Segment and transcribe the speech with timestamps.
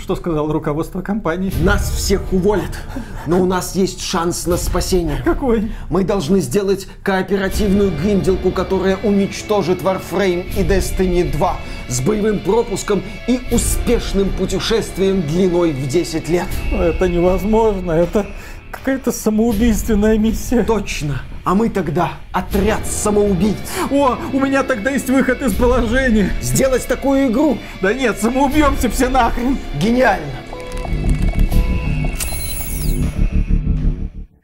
[0.00, 1.52] Что сказал руководство компании?
[1.62, 2.78] Нас всех уволят,
[3.26, 5.22] но у нас есть шанс на спасение.
[5.24, 5.72] Какой?
[5.90, 11.56] Мы должны сделать кооперативную гринделку, которая уничтожит Warframe и Destiny 2
[11.88, 16.48] с боевым пропуском и успешным путешествием длиной в 10 лет.
[16.72, 18.26] Это невозможно, это
[18.70, 20.64] какая-то самоубийственная миссия.
[20.64, 21.22] Точно.
[21.44, 23.56] А мы тогда отряд самоубийц.
[23.90, 26.32] О, у меня тогда есть выход из положения.
[26.40, 27.58] Сделать такую игру?
[27.82, 29.58] Да нет, самоубьемся все нахрен.
[29.78, 30.43] Гениально.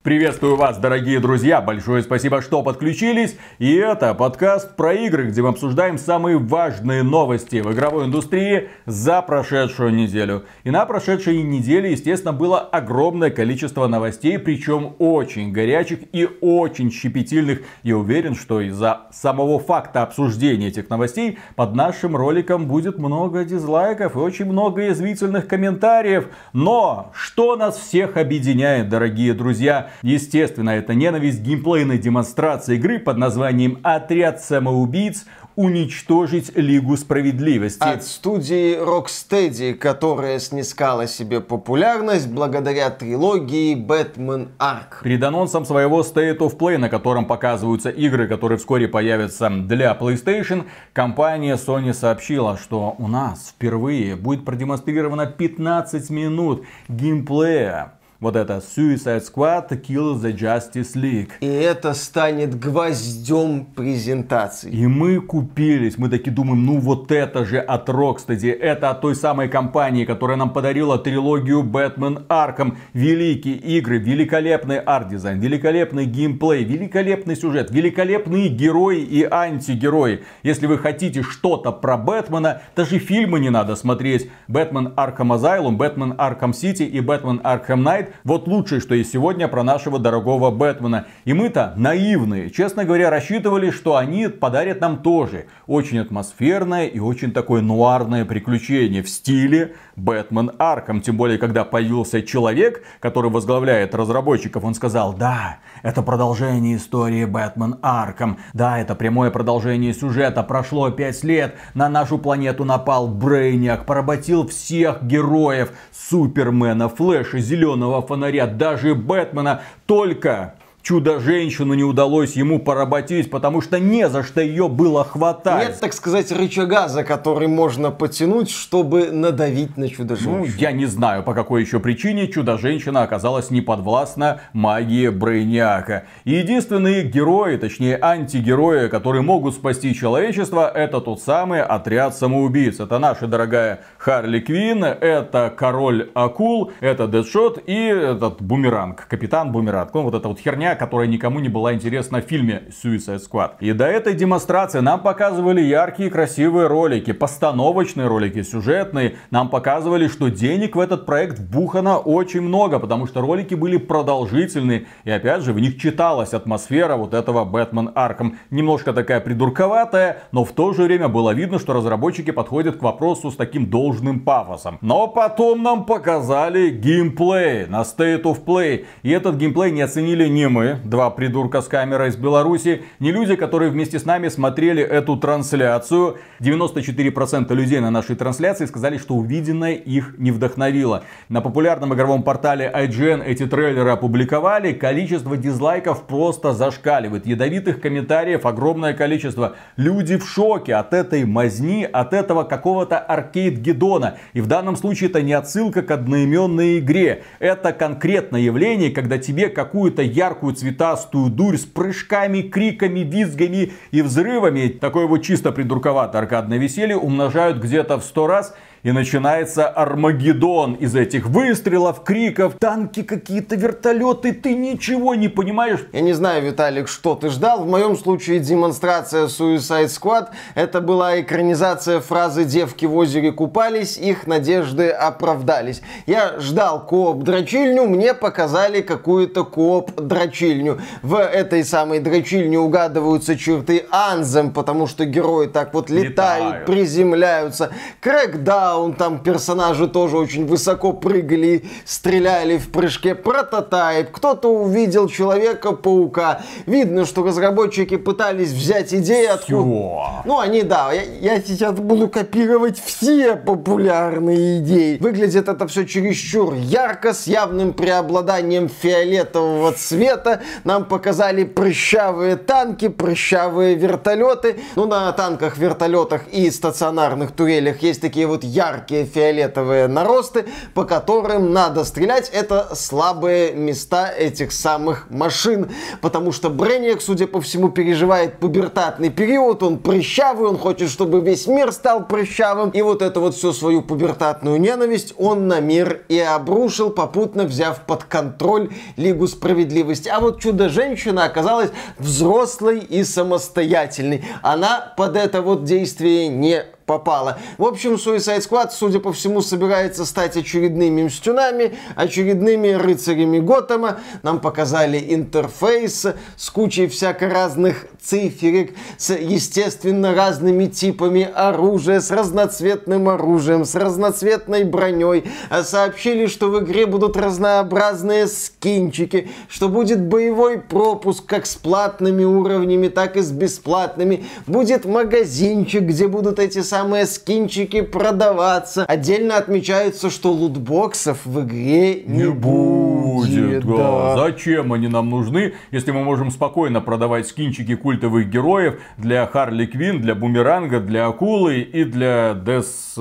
[0.02, 1.60] Приветствую вас, дорогие друзья!
[1.60, 3.36] Большое спасибо, что подключились.
[3.58, 9.20] И это подкаст про игры, где мы обсуждаем самые важные новости в игровой индустрии за
[9.20, 10.46] прошедшую неделю.
[10.64, 17.60] И на прошедшей неделе, естественно, было огромное количество новостей, причем очень горячих и очень щепетильных.
[17.82, 24.16] Я уверен, что из-за самого факта обсуждения этих новостей под нашим роликом будет много дизлайков
[24.16, 26.28] и очень много язвительных комментариев.
[26.54, 29.89] Но что нас всех объединяет, дорогие друзья?
[30.02, 35.24] Естественно, это ненависть геймплейной демонстрации игры под названием «Отряд самоубийц»
[35.56, 37.82] уничтожить Лигу Справедливости.
[37.82, 45.02] От студии Rocksteady, которая снискала себе популярность благодаря трилогии Batman Ark.
[45.02, 50.64] Перед анонсом своего State of Play, на котором показываются игры, которые вскоре появятся для PlayStation,
[50.94, 59.22] компания Sony сообщила, что у нас впервые будет продемонстрировано 15 минут геймплея вот это Suicide
[59.22, 61.30] Squad Kill the Justice League.
[61.40, 64.70] И это станет гвоздем презентации.
[64.70, 69.14] И мы купились, мы таки думаем, ну вот это же от Rocksteady, это от той
[69.14, 72.76] самой компании, которая нам подарила трилогию Batman Arkham.
[72.92, 80.24] Великие игры, великолепный арт-дизайн, великолепный геймплей, великолепный сюжет, великолепные герои и антигерои.
[80.42, 84.30] Если вы хотите что-то про Бэтмена, даже фильмы не надо смотреть.
[84.46, 89.48] Batman Arkham Asylum, Batman Arkham City и Batman Arkham Knight вот лучшее, что есть сегодня
[89.48, 91.06] про нашего дорогого Бэтмена.
[91.24, 97.32] И мы-то наивные, честно говоря, рассчитывали, что они подарят нам тоже очень атмосферное и очень
[97.32, 101.00] такое нуарное приключение в стиле Batman Arkham.
[101.00, 107.76] Тем более, когда появился человек, который возглавляет разработчиков, он сказал, да, это продолжение истории Бэтмен
[107.82, 108.38] Арком.
[108.52, 110.42] Да, это прямое продолжение сюжета.
[110.42, 118.46] Прошло пять лет, на нашу планету напал Брейняк, поработил всех героев Супермена, Флэша, Зеленого фонаря,
[118.46, 119.62] даже Бэтмена.
[119.86, 125.68] Только Чудо-женщину не удалось ему поработить, потому что не за что ее было хватать.
[125.68, 130.38] Нет, так сказать, рычага, за который можно потянуть, чтобы надавить на чудо-женщину.
[130.38, 136.04] Ну, я не знаю, по какой еще причине чудо-женщина оказалась не подвластна магии Брейняка.
[136.24, 142.80] единственные герои, точнее антигерои, которые могут спасти человечество, это тот самый отряд самоубийц.
[142.80, 149.92] Это наша дорогая Харли Квин, это король акул, это Дэдшот и этот бумеранг, капитан бумеранг.
[149.94, 153.52] Ну, вот эта вот херня, которая никому не была интересна в фильме Suicide Squad.
[153.60, 159.16] И до этой демонстрации нам показывали яркие красивые ролики, постановочные ролики, сюжетные.
[159.30, 164.86] Нам показывали, что денег в этот проект вбухано очень много, потому что ролики были продолжительные.
[165.04, 168.38] И опять же, в них читалась атмосфера вот этого Бэтмен Арком.
[168.50, 173.30] Немножко такая придурковатая, но в то же время было видно, что разработчики подходят к вопросу
[173.30, 174.78] с таким должным пафосом.
[174.80, 178.86] Но потом нам показали геймплей на State of Play.
[179.02, 183.12] И этот геймплей не оценили не мы мы, два придурка с камерой из Беларуси, не
[183.12, 186.18] люди, которые вместе с нами смотрели эту трансляцию.
[186.40, 191.04] 94% людей на нашей трансляции сказали, что увиденное их не вдохновило.
[191.30, 197.24] На популярном игровом портале IGN эти трейлеры опубликовали, количество дизлайков просто зашкаливает.
[197.24, 199.56] Ядовитых комментариев огромное количество.
[199.78, 204.18] Люди в шоке от этой мазни, от этого какого-то аркейд-гедона.
[204.34, 207.22] И в данном случае это не отсылка к одноименной игре.
[207.38, 214.02] Это конкретное явление, когда тебе какую-то яркую яркую цветастую дурь с прыжками, криками, визгами и
[214.02, 214.68] взрывами.
[214.68, 220.94] Такое вот чисто придурковатое аркадное веселье умножают где-то в сто раз и начинается Армагеддон из
[220.96, 225.80] этих выстрелов, криков, танки какие-то, вертолеты, ты ничего не понимаешь.
[225.92, 227.64] Я не знаю, Виталик, что ты ждал.
[227.64, 230.28] В моем случае демонстрация Suicide Squad.
[230.54, 235.82] Это была экранизация фразы «Девки в озере купались, их надежды оправдались».
[236.06, 240.80] Я ждал кооп-дрочильню, мне показали какую-то кооп-дрочильню.
[241.02, 246.10] В этой самой дрочильне угадываются черты Анзем, потому что герои так вот летают,
[246.46, 246.66] летают.
[246.66, 247.70] приземляются.
[248.00, 253.16] Крэкдаун Даун, там персонажи тоже очень высоко прыгали, стреляли в прыжке.
[253.16, 256.42] Прототайп, кто-то увидел Человека-паука.
[256.66, 260.22] Видно, что разработчики пытались взять идеи откуда...
[260.24, 264.98] Ну, они, да, я, я сейчас буду копировать все популярные идеи.
[264.98, 270.42] Выглядит это все чересчур ярко, с явным преобладанием фиолетового цвета.
[270.62, 274.60] Нам показали прыщавые танки, прыщавые вертолеты.
[274.76, 281.52] Ну, на танках, вертолетах и стационарных турелях есть такие вот яркие фиолетовые наросты, по которым
[281.52, 282.28] надо стрелять.
[282.30, 285.70] Это слабые места этих самых машин.
[286.00, 289.62] Потому что Бренниак, судя по всему, переживает пубертатный период.
[289.62, 292.70] Он прыщавый, он хочет, чтобы весь мир стал прыщавым.
[292.70, 297.80] И вот это вот всю свою пубертатную ненависть он на мир и обрушил, попутно взяв
[297.86, 300.08] под контроль Лигу Справедливости.
[300.08, 304.24] А вот Чудо-женщина оказалась взрослой и самостоятельной.
[304.42, 307.38] Она под это вот действие не попала.
[307.56, 314.00] В общем, Suicide Squad, судя по всему, собирается стать очередными мстюнами, очередными рыцарями Готэма.
[314.24, 316.04] Нам показали интерфейс
[316.36, 324.64] с кучей всяко разных циферек, с, естественно, разными типами оружия, с разноцветным оружием, с разноцветной
[324.64, 325.30] броней.
[325.48, 332.24] А Сообщили, что в игре будут разнообразные скинчики, что будет боевой пропуск как с платными
[332.24, 334.24] уровнями, так и с бесплатными.
[334.48, 338.84] Будет магазинчик, где будут эти самые самые скинчики продаваться.
[338.86, 343.76] Отдельно отмечается, что лутбоксов в игре не, Не будет, да.
[343.76, 344.16] да.
[344.16, 350.00] Зачем они нам нужны, если мы можем спокойно продавать скинчики культовых героев для Харли Квин,
[350.00, 352.94] для Бумеранга, для Акулы и для Дес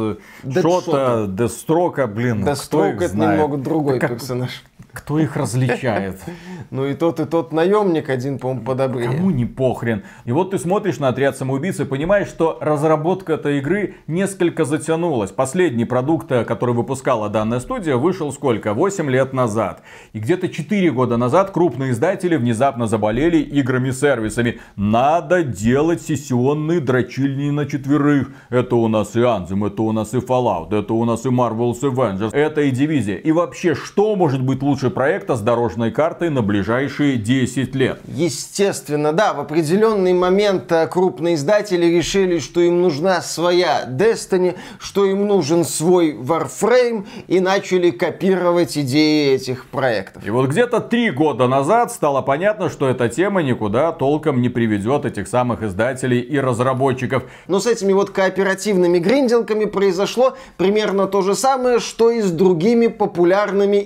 [0.43, 0.61] Дэдшота.
[0.61, 3.39] Шота, Дестрока, блин, их это знает?
[3.39, 4.63] немного другой Как- персонаж.
[4.99, 6.19] Кто их различает?
[6.71, 9.07] Ну и тот, и тот наемник один, по-моему, подобрее.
[9.07, 10.03] Кому не похрен.
[10.25, 15.31] И вот ты смотришь на отряд самоубийц и понимаешь, что разработка этой игры несколько затянулась.
[15.31, 18.75] Последний продукт, э, который выпускала данная студия, вышел сколько?
[18.75, 19.81] 8 лет назад.
[20.13, 24.59] И где-то 4 года назад крупные издатели внезапно заболели играми-сервисами.
[24.75, 28.29] Надо делать сессионные дрочильни на четверых.
[28.49, 31.81] Это у нас и Anthem, это у нас и Fallout, это у нас и Marvel's
[31.81, 33.15] Avengers, это и Дивизия.
[33.15, 37.99] И вообще, что может быть лучше проекта с дорожной картой на ближайшие 10 лет?
[38.07, 45.05] Естественно, да, в определенный момент э, крупные издатели решили, что им нужна своя Destiny, что
[45.05, 50.25] им нужен свой Warframe и начали копировать идеи этих проектов.
[50.25, 55.05] И вот где-то три года назад стало понятно, что эта тема никуда толком не приведет
[55.05, 57.23] этих самых издателей и разработчиков.
[57.47, 62.87] Но с этими вот кооперативными гринделками произошло примерно то же самое, что и с другими
[62.87, 63.77] популярными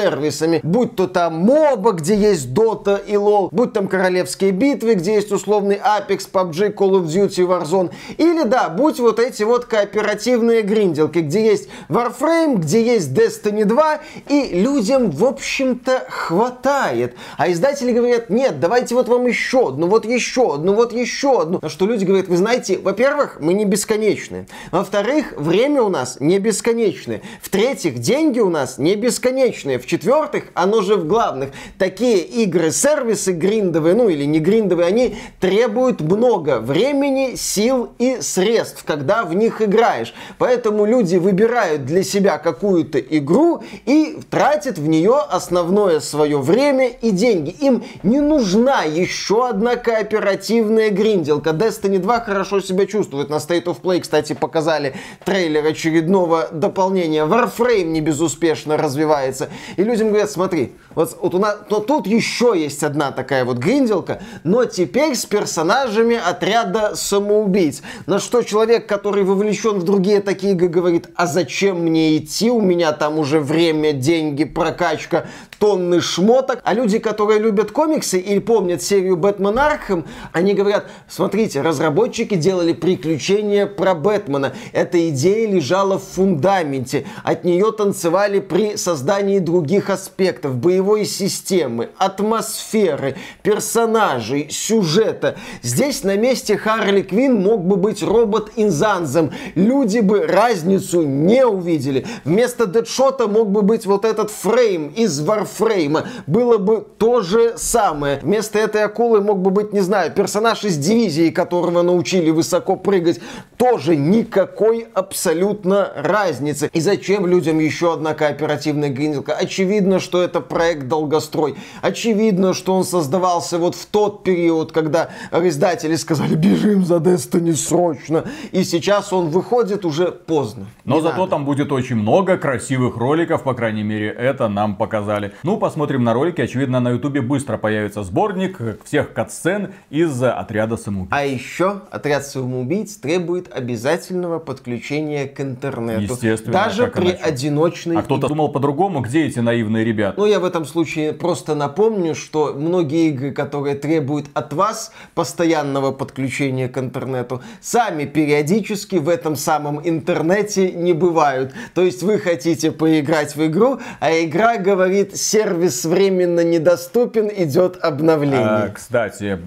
[0.00, 0.60] играми-сервисами.
[0.62, 5.32] Будь то там моба, где есть Dota и LoL, будь там королевские битвы, где есть
[5.32, 7.90] условный Apex, PUBG, Call of Duty, Warzone.
[8.18, 14.00] Или да, будь вот эти вот кооперативные гринделки, где есть Warframe, где есть Destiny 2,
[14.28, 17.14] и людям, в общем-то, хватает.
[17.36, 21.58] А издатели говорят, нет, давайте вот вам еще одну, вот еще одну, вот еще одну.
[21.62, 24.46] На что люди говорят, вы знаете, во-первых, мы не бесконечны.
[24.70, 27.22] Во-вторых, время у нас не бесконечное.
[27.42, 29.78] В-третьих, деньги у нас не бесконечные.
[29.80, 31.50] В-четвертых, оно же в главных.
[31.78, 38.84] Такие игры, сервисы гриндовые, ну или не гриндовые, они требуют много времени, сил и средств,
[38.84, 40.14] когда в них играешь.
[40.38, 47.10] Поэтому люди выбирают для себя какую-то игру и тратят в нее основное свое время и
[47.10, 47.50] деньги.
[47.50, 51.50] Им не нужна еще одна кооперативная гринделка.
[51.50, 53.30] Destiny 2 хорошо себя чувствует.
[53.30, 54.94] На State of Play, кстати, показали
[55.24, 57.24] трейлер очередного дополнения.
[57.24, 59.50] Warframe не безуспешно развивается.
[59.76, 63.58] И людям говорят, смотри, вот, вот у нас, то тут еще есть одна такая вот
[63.58, 67.82] гринделка, но теперь с персонажами отряда самоубийц.
[68.06, 72.60] На что человек, который вовлечен в другие такие игры, говорит, а зачем мне идти, у
[72.60, 75.26] меня там уже время, деньги, прокачка,
[75.60, 76.60] тонны шмоток.
[76.64, 82.72] А люди, которые любят комиксы или помнят серию Бэтмен Архем, они говорят, смотрите, разработчики делали
[82.72, 84.54] приключения про Бэтмена.
[84.72, 87.06] Эта идея лежала в фундаменте.
[87.22, 95.36] От нее танцевали при создании других аспектов боевой системы, атмосферы, персонажей, сюжета.
[95.62, 99.32] Здесь на месте Харли Квин мог бы быть робот Инзанзом.
[99.54, 102.06] Люди бы разницу не увидели.
[102.24, 107.54] Вместо Дэдшота мог бы быть вот этот фрейм из Warframe Warframe было бы то же
[107.56, 108.18] самое.
[108.22, 113.20] Вместо этой акулы мог бы быть, не знаю, персонаж из дивизии, которого научили высоко прыгать.
[113.56, 116.70] Тоже никакой абсолютно разницы.
[116.72, 119.32] И зачем людям еще одна кооперативная гринделка?
[119.34, 121.56] Очевидно, что это проект долгострой.
[121.82, 128.24] Очевидно, что он создавался вот в тот период, когда издатели сказали, бежим за Destiny срочно.
[128.52, 130.66] И сейчас он выходит уже поздно.
[130.84, 131.30] Но Не зато надо.
[131.30, 135.32] там будет очень много красивых роликов, по крайней мере, это нам показали.
[135.42, 136.42] Ну, посмотрим на ролики.
[136.42, 141.12] Очевидно, на ютубе быстро появится сборник всех катсцен из отряда самоубийц.
[141.12, 146.12] А еще отряд самоубийц требует обязательного подключения к интернету.
[146.12, 147.22] Естественно, Даже при иначе.
[147.22, 150.20] одиночной А кто-то думал по-другому, где эти наивные ребята?
[150.20, 155.92] Ну, я в этом случае просто напомню, что многие игры, которые требуют от вас постоянного
[155.92, 161.54] подключения к интернету, сами периодически в этом самом интернете не бывают.
[161.74, 168.64] То есть вы хотите поиграть в игру, а игра говорит, сервис временно недоступен, идет обновление.
[168.64, 169.38] А, кстати,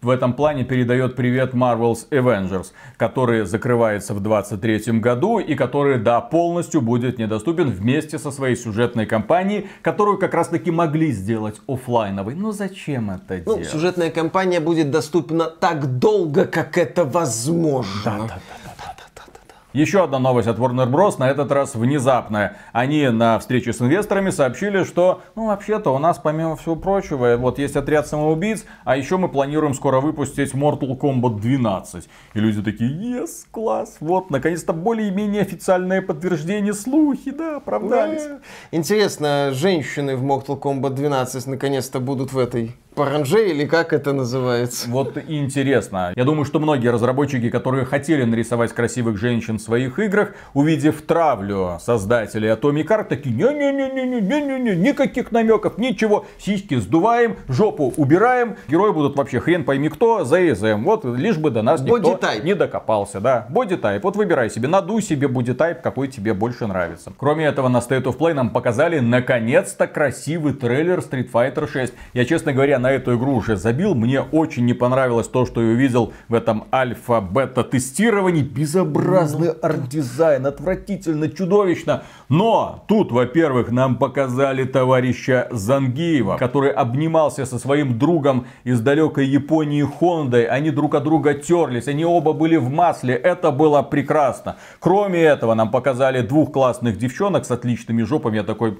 [0.00, 2.66] в этом плане передает привет Marvel's Avengers,
[2.96, 9.06] который закрывается в 23 году и который, да, полностью будет недоступен вместе со своей сюжетной
[9.06, 12.34] кампанией, которую как раз таки могли сделать оффлайновой.
[12.34, 13.68] Но зачем это Ну, делать?
[13.68, 18.40] сюжетная кампания будет доступна так долго, как это возможно.
[19.74, 21.16] Еще одна новость от Warner Bros.
[21.18, 22.56] На этот раз внезапная.
[22.72, 27.58] Они на встрече с инвесторами сообщили, что, ну, вообще-то у нас, помимо всего прочего, вот
[27.58, 32.08] есть отряд самоубийц, а еще мы планируем скоро выпустить Mortal Kombat 12.
[32.32, 38.24] И люди такие, yes, класс, вот, наконец-то более-менее официальное подтверждение, слухи, да, оправдались.
[38.24, 38.38] Да.
[38.72, 44.90] Интересно, женщины в Mortal Kombat 12 наконец-то будут в этой паранже или как это называется?
[44.90, 46.12] Вот интересно.
[46.16, 51.78] Я думаю, что многие разработчики, которые хотели нарисовать красивых женщин в своих играх, увидев травлю
[51.80, 59.38] создателей Atomic Heart, такие, не-не-не-не-не-не-не, никаких намеков, ничего, сиськи сдуваем, жопу убираем, герои будут вообще
[59.38, 60.82] хрен пойми кто, за ЭЗМ.
[60.82, 62.42] Вот лишь бы до нас никто Bodytype.
[62.42, 63.46] не докопался, да.
[63.48, 67.12] Bodytype, вот выбирай себе, надуй себе bodytype, какой тебе больше нравится.
[67.16, 71.92] Кроме этого, на State of Play нам показали наконец-то красивый трейлер Street Fighter 6.
[72.12, 73.94] Я, честно говоря, на эту игру уже забил.
[73.94, 78.42] Мне очень не понравилось то, что я увидел в этом альфа-бета тестировании.
[78.42, 82.02] Безобразный арт-дизайн, отвратительно, чудовищно.
[82.28, 89.82] Но тут, во-первых, нам показали товарища Зангиева, который обнимался со своим другом из далекой Японии
[89.82, 90.46] Хондой.
[90.46, 93.14] Они друг от друга терлись, они оба были в масле.
[93.14, 94.56] Это было прекрасно.
[94.78, 98.36] Кроме этого, нам показали двух классных девчонок с отличными жопами.
[98.36, 98.78] Я такой,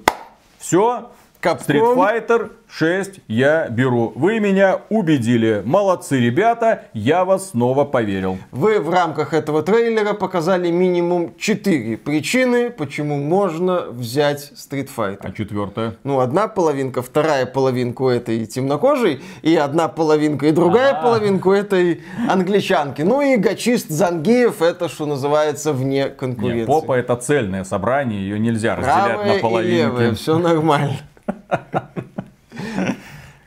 [0.59, 1.09] все,
[1.41, 1.65] Capcom.
[1.67, 4.11] Street Fighter 6 я беру.
[4.15, 5.61] Вы меня убедили.
[5.65, 6.83] Молодцы, ребята.
[6.93, 8.37] Я в вас снова поверил.
[8.51, 15.19] Вы в рамках этого трейлера показали минимум 4 причины, почему можно взять Street Fighter.
[15.21, 15.95] А четвертое?
[16.03, 21.01] Ну, одна половинка, вторая половинка у этой темнокожей, и одна половинка, и другая А.
[21.01, 23.01] половинка у этой англичанки.
[23.01, 26.65] Ну и гачист Зангиев, это, что называется, вне Нет, конкуренции.
[26.65, 29.75] попа это цельное собрание, ее нельзя разделять Правая на и половинки.
[29.75, 30.97] левая, все нормально.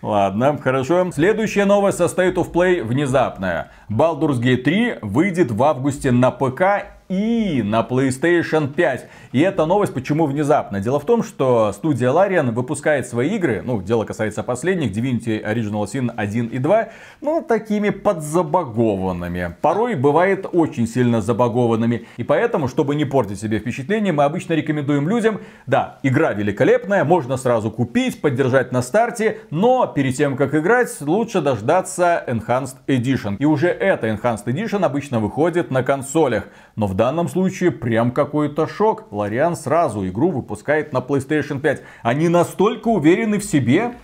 [0.03, 1.11] Ладно, хорошо.
[1.13, 3.71] Следующая новость со State of Play внезапная.
[3.89, 6.63] Baldur's Gate 3 выйдет в августе на ПК
[7.09, 9.09] и на PlayStation 5.
[9.33, 10.81] И эта новость почему внезапно?
[10.81, 15.85] Дело в том, что студия Larian выпускает свои игры, ну, дело касается последних, Divinity Original
[15.85, 16.89] Sin 1 и 2,
[17.21, 19.57] ну, такими подзабагованными.
[19.61, 22.07] Порой бывает очень сильно забагованными.
[22.17, 27.37] И поэтому, чтобы не портить себе впечатление, мы обычно рекомендуем людям, да, игра великолепная, можно
[27.37, 33.37] сразу купить, поддержать на старте, но перед тем, как играть, лучше дождаться Enhanced Edition.
[33.39, 36.49] И уже эта Enhanced Edition обычно выходит на консолях.
[36.77, 39.07] Но в данном случае прям какой-то шок.
[39.11, 41.83] Лариан сразу игру выпускает на PlayStation 5.
[42.05, 43.95] Они настолько уверены в себе,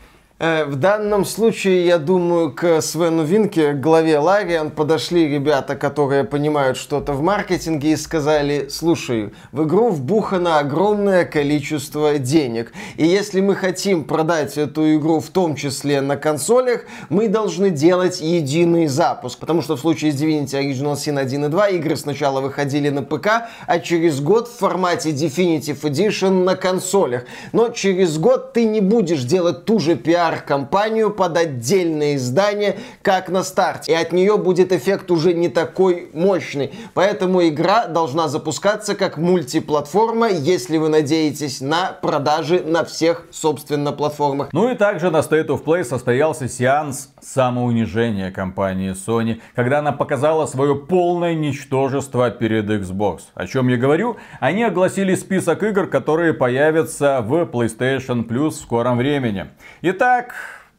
[0.41, 7.13] В данном случае, я думаю, к Свену Винке, главе Лариан, подошли ребята, которые понимают что-то
[7.13, 12.73] в маркетинге и сказали, слушай, в игру вбухано огромное количество денег.
[12.97, 18.21] И если мы хотим продать эту игру в том числе на консолях, мы должны делать
[18.21, 19.41] единый запуск.
[19.41, 23.03] Потому что в случае с Divinity Original Sin 1 и 2 игры сначала выходили на
[23.03, 27.25] ПК, а через год в формате Definitive Edition на консолях.
[27.51, 33.29] Но через год ты не будешь делать ту же пиар VR-компанию под отдельное издание, как
[33.29, 33.93] на старте.
[33.93, 36.73] И от нее будет эффект уже не такой мощный.
[36.95, 44.49] Поэтому игра должна запускаться как мультиплатформа, если вы надеетесь на продажи на всех, собственно, платформах.
[44.53, 50.47] Ну и также на State of Play состоялся сеанс самоунижения компании Sony, когда она показала
[50.47, 53.21] свое полное ничтожество перед Xbox.
[53.35, 54.17] О чем я говорю?
[54.41, 59.47] Они огласили список игр, которые появятся в PlayStation Plus в скором времени.
[59.83, 60.18] Итак,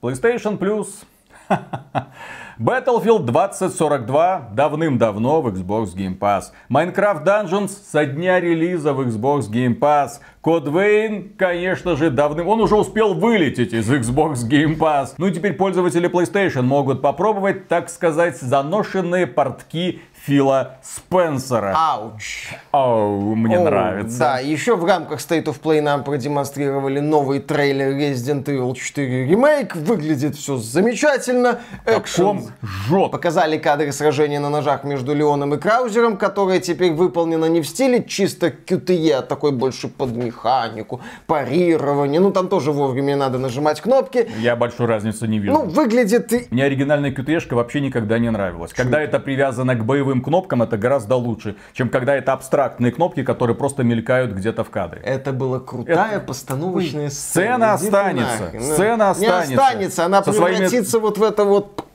[0.01, 1.05] PlayStation Plus
[2.59, 6.51] Battlefield 2042 давным-давно в Xbox Game Pass.
[6.69, 10.19] Minecraft Dungeons со дня релиза в Xbox Game Pass.
[10.41, 12.47] Код Вейн, конечно же, давным...
[12.47, 15.13] Он уже успел вылететь из Xbox Game Pass.
[15.17, 21.73] Ну и теперь пользователи PlayStation могут попробовать, так сказать, заношенные портки Фила Спенсера.
[21.75, 22.49] Ауч.
[22.71, 24.19] Оу, мне Оу, нравится.
[24.19, 29.75] Да, еще в рамках State of Play нам продемонстрировали новый трейлер Resident Evil 4 ремейк.
[29.75, 31.61] Выглядит все замечательно.
[31.87, 32.43] Экшен.
[32.61, 33.09] Жжет.
[33.09, 38.03] Показали кадры сражения на ножах между Леоном и Краузером, которое теперь выполнено не в стиле
[38.03, 42.19] чисто QTE, а такой больше под механику, парирование.
[42.19, 44.29] Ну, там тоже вовремя надо нажимать кнопки.
[44.37, 45.53] Я большой разницы не вижу.
[45.53, 46.51] Ну, выглядит...
[46.51, 48.73] Мне оригинальная QTE вообще никогда не нравилась.
[48.73, 53.55] Когда это привязано к боевым кнопкам, это гораздо лучше, чем когда это абстрактные кнопки, которые
[53.55, 55.01] просто мелькают где-то в кадре.
[55.03, 57.97] Это была крутая постановочная Сцена сцена.
[57.99, 58.43] Останется.
[58.43, 58.61] нахрен.
[58.61, 59.53] Сцена Не останется.
[59.65, 61.85] останется, она Со своими- превратится вот в это вот...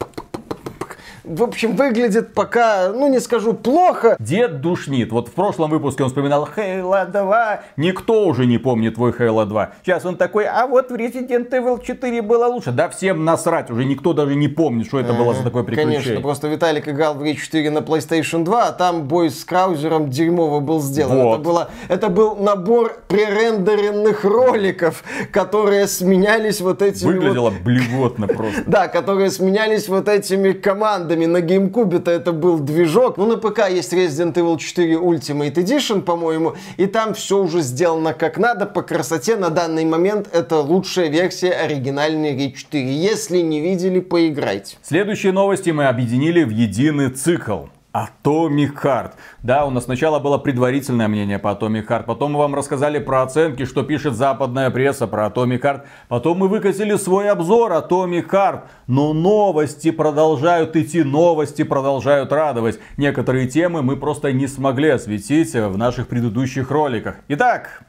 [1.25, 4.14] В общем, выглядит пока, ну не скажу плохо.
[4.19, 5.11] Дед душнит.
[5.11, 7.61] Вот в прошлом выпуске он вспоминал Halo 2.
[7.78, 9.73] Никто уже не помнит твой Halo 2.
[9.83, 12.73] Сейчас он такой, а вот в Resident Evil 4 было лучше.
[12.73, 16.02] Да всем насрать, уже никто даже не помнит, что это было за такое приключение.
[16.02, 20.11] Конечно, просто Виталик играл в Re 4 на PlayStation 2, а там бой с Краузером
[20.11, 21.23] дерьмово был сделан.
[21.23, 21.35] Вот.
[21.37, 25.02] Это, было, это был набор пререндеренных роликов,
[25.33, 28.62] которые сменялись вот этими вот Выглядело блевотно просто.
[28.66, 31.13] Да, которые сменялись вот этими командами.
[31.14, 33.16] На GameCube-то это был движок.
[33.16, 38.12] Ну, на ПК есть Resident Evil 4 Ultimate Edition, по-моему, и там все уже сделано
[38.12, 39.37] как надо, по красоте.
[39.37, 42.92] На данный момент это лучшая версия оригинальной Re 4.
[42.92, 44.76] Если не видели, поиграйте.
[44.83, 47.64] Следующие новости мы объединили в единый цикл.
[47.95, 49.13] Atomic Heart.
[49.43, 53.23] Да, у нас сначала было предварительное мнение по Atomic Heart, потом мы вам рассказали про
[53.23, 58.63] оценки, что пишет западная пресса про Atomic Heart, потом мы выкатили свой обзор Atomic Heart,
[58.89, 62.81] но новости продолжают идти, новости продолжают радовать.
[62.97, 67.17] Некоторые темы мы просто не смогли осветить в наших предыдущих роликах.
[67.29, 67.85] Итак,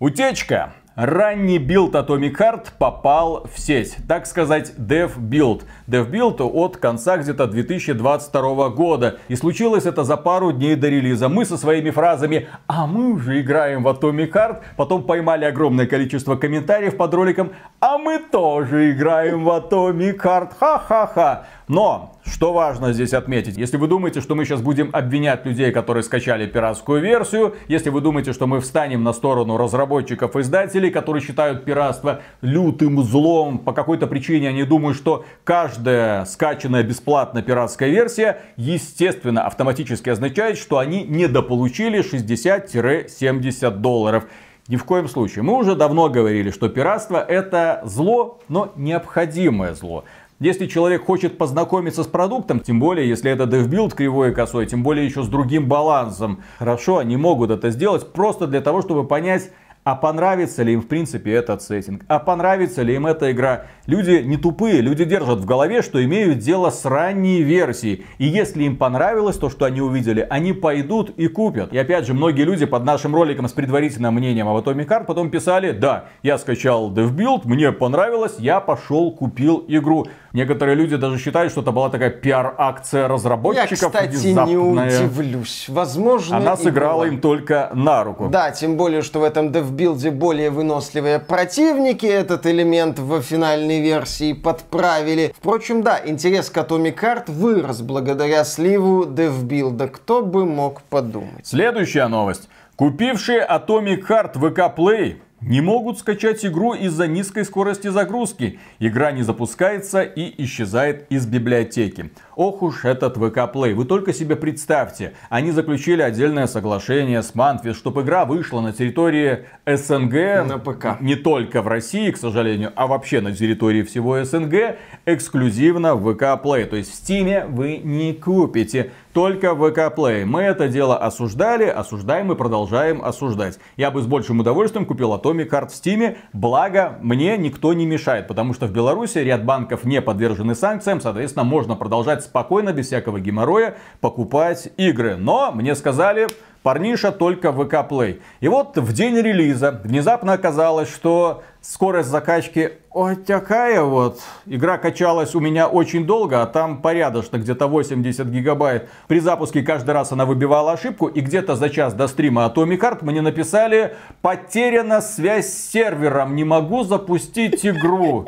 [0.00, 0.74] Утечка.
[0.96, 3.96] Ранний build Atomic Heart попал в сеть.
[4.06, 5.64] Так сказать, dev build.
[5.88, 9.18] Dev build от конца где-то 2022 года.
[9.26, 11.28] И случилось это за пару дней до релиза.
[11.28, 16.36] Мы со своими фразами «А мы уже играем в Atomic Heart», потом поймали огромное количество
[16.36, 21.46] комментариев под роликом «А мы тоже играем в Atomic Heart, ха-ха-ха».
[21.66, 26.02] Но, что важно здесь отметить, если вы думаете, что мы сейчас будем обвинять людей, которые
[26.02, 31.22] скачали пиратскую версию, если вы думаете, что мы встанем на сторону разработчиков и издателей, которые
[31.22, 38.42] считают пиратство лютым злом, по какой-то причине они думают, что каждая скачанная бесплатно пиратская версия,
[38.56, 44.24] естественно, автоматически означает, что они недополучили 60-70 долларов.
[44.66, 45.42] Ни в коем случае.
[45.42, 50.04] Мы уже давно говорили, что пиратство это зло, но необходимое зло.
[50.40, 54.82] Если человек хочет познакомиться с продуктом, тем более, если это DevBuild кривой и косой, тем
[54.82, 59.50] более еще с другим балансом, хорошо, они могут это сделать просто для того, чтобы понять,
[59.84, 63.66] а понравится ли им в принципе этот сеттинг, а понравится ли им эта игра.
[63.86, 68.06] Люди не тупые, люди держат в голове, что имеют дело с ранней версией.
[68.16, 71.72] И если им понравилось то, что они увидели, они пойдут и купят.
[71.72, 75.30] И опять же, многие люди под нашим роликом с предварительным мнением об Atomic Heart потом
[75.30, 80.06] писали, да, я скачал DevBuild, мне понравилось, я пошел, купил игру.
[80.34, 83.92] Некоторые люди даже считают, что это была такая пиар-акция Я, разработчиков.
[83.92, 84.98] кстати, не внезапная.
[85.06, 85.66] удивлюсь.
[85.68, 87.06] Возможно, Она сыграла была.
[87.06, 88.28] им только на руку.
[88.30, 94.32] Да, тем более, что в этом DevBuild более выносливые противники этот элемент в финальной версии
[94.32, 95.32] подправили.
[95.38, 99.86] Впрочем, да, интерес к Atomic Heart вырос благодаря сливу DevBuild.
[99.86, 101.46] Кто бы мог подумать.
[101.46, 102.48] Следующая новость.
[102.74, 108.58] Купившие Atomic Heart VK Play не могут скачать игру из-за низкой скорости загрузки.
[108.78, 112.10] Игра не запускается и исчезает из библиотеки.
[112.36, 113.74] Ох уж этот VK Play.
[113.74, 115.14] Вы только себе представьте.
[115.28, 120.46] Они заключили отдельное соглашение с Manfis, чтобы игра вышла на территории СНГ.
[120.46, 121.00] На ПК.
[121.00, 124.76] Не только в России, к сожалению, а вообще на территории всего СНГ.
[125.06, 126.64] Эксклюзивно в VK Play.
[126.66, 128.90] То есть в Steam вы не купите.
[129.14, 130.24] только ВК Play.
[130.24, 133.58] Мы это дело осуждали, осуждаем и продолжаем осуждать.
[133.76, 138.26] Я бы с большим удовольствием купил Atomic Heart в Steam, благо мне никто не мешает,
[138.26, 143.20] потому что в Беларуси ряд банков не подвержены санкциям, соответственно, можно продолжать спокойно, без всякого
[143.20, 145.16] геморроя, покупать игры.
[145.16, 146.26] Но мне сказали,
[146.64, 148.20] парниша только в ВК Play.
[148.40, 154.20] И вот в день релиза внезапно оказалось, что скорость закачки вот такая вот.
[154.46, 158.88] Игра качалась у меня очень долго, а там порядочно, где-то 80 гигабайт.
[159.08, 162.98] При запуске каждый раз она выбивала ошибку, и где-то за час до стрима Atomic Heart
[163.02, 168.26] мне написали «Потеряна связь с сервером, не могу запустить игру».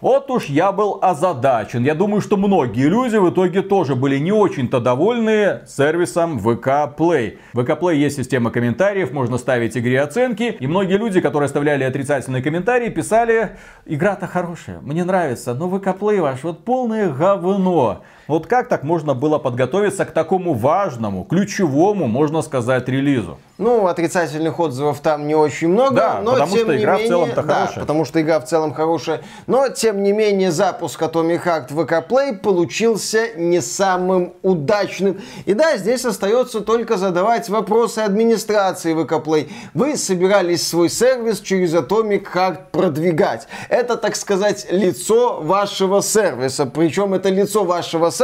[0.00, 1.84] Вот уж я был озадачен.
[1.84, 7.38] Я думаю, что многие люди в итоге тоже были не очень-то довольны сервисом VK Play.
[7.52, 10.56] В VK Play есть система комментариев, можно ставить игре оценки.
[10.58, 16.20] И многие люди, которые оставляли отрицательные комментарии, писали, игра-то хорошая, мне нравится, но VK Play
[16.22, 18.02] ваш вот полное говно.
[18.30, 23.38] Вот как так можно было подготовиться к такому важному, ключевому, можно сказать, релизу?
[23.58, 27.06] Ну, отрицательных отзывов там не очень много, да, но потому тем что не игра менее,
[27.06, 27.80] в целом-то да, хорошая.
[27.80, 32.08] потому что игра в целом хорошая, но тем не менее запуск Atomic Heart в VK
[32.08, 35.20] Play получился не самым удачным.
[35.44, 39.50] И да, здесь остается только задавать вопросы администрации VK Play.
[39.74, 43.46] Вы собирались свой сервис через Atomic Heart продвигать.
[43.68, 48.19] Это, так сказать, лицо вашего сервиса, причем это лицо вашего сервиса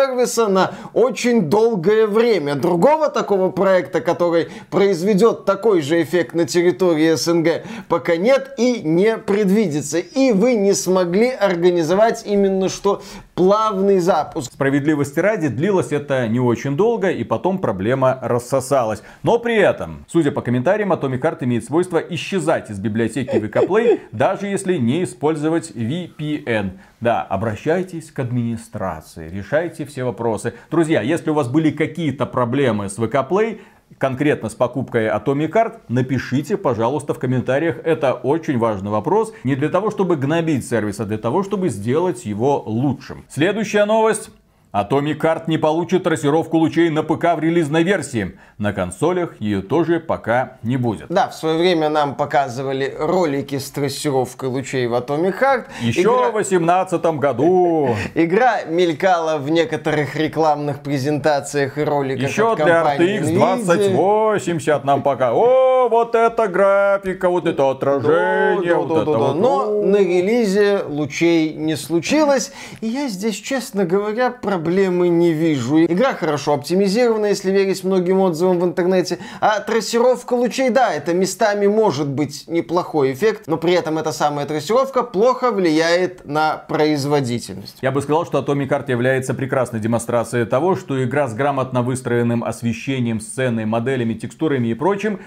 [0.49, 2.55] на очень долгое время.
[2.55, 9.17] Другого такого проекта, который произведет такой же эффект на территории СНГ, пока нет и не
[9.17, 9.99] предвидится.
[9.99, 13.03] И вы не смогли организовать именно что
[13.37, 14.53] плавный запуск.
[14.53, 19.03] Справедливости ради, длилось это не очень долго, и потом проблема рассосалась.
[19.22, 24.01] Но при этом, судя по комментариям, Atomic Heart имеет свойство исчезать из библиотеки VK Play,
[24.12, 26.79] даже если не использовать VPN.
[27.01, 30.55] Да, обращайтесь к администрации, решайте все вопросы.
[30.70, 33.61] Друзья, если у вас были какие-то проблемы с VK Play,
[33.99, 37.79] конкретно с покупкой Atomic Heart, напишите, пожалуйста, в комментариях.
[37.85, 39.33] Это очень важный вопрос.
[39.45, 43.25] Не для того, чтобы гнобить сервис, а для того, чтобы сделать его лучшим.
[43.29, 44.31] Следующая новость.
[44.77, 48.39] Atomic Heart не получит трассировку лучей на ПК в релизной версии.
[48.59, 51.07] На консолях ее тоже пока не будет.
[51.09, 55.65] Да, в свое время нам показывали ролики с трассировкой лучей в Atomic Heart.
[55.81, 57.97] Еще Игра- в 2018 году.
[58.15, 63.65] Игра мелькала в некоторых рекламных презентациях и роликах Еще для RTX Nvidia.
[63.65, 65.33] 2080 нам пока.
[65.33, 68.75] О, вот это графика, вот это отражение.
[68.75, 69.37] Да, вот да, это да, вот.
[69.37, 72.53] Но на релизе лучей не случилось.
[72.83, 74.31] И я здесь, честно говоря,
[74.66, 75.85] проблемы не вижу.
[75.85, 79.18] Игра хорошо оптимизирована, если верить многим отзывам в интернете.
[79.40, 84.44] А трассировка лучей, да, это местами может быть неплохой эффект, но при этом эта самая
[84.44, 87.79] трассировка плохо влияет на производительность.
[87.81, 92.42] Я бы сказал, что Atomic Heart является прекрасной демонстрацией того, что игра с грамотно выстроенным
[92.42, 95.20] освещением, сценой, моделями, текстурами и прочим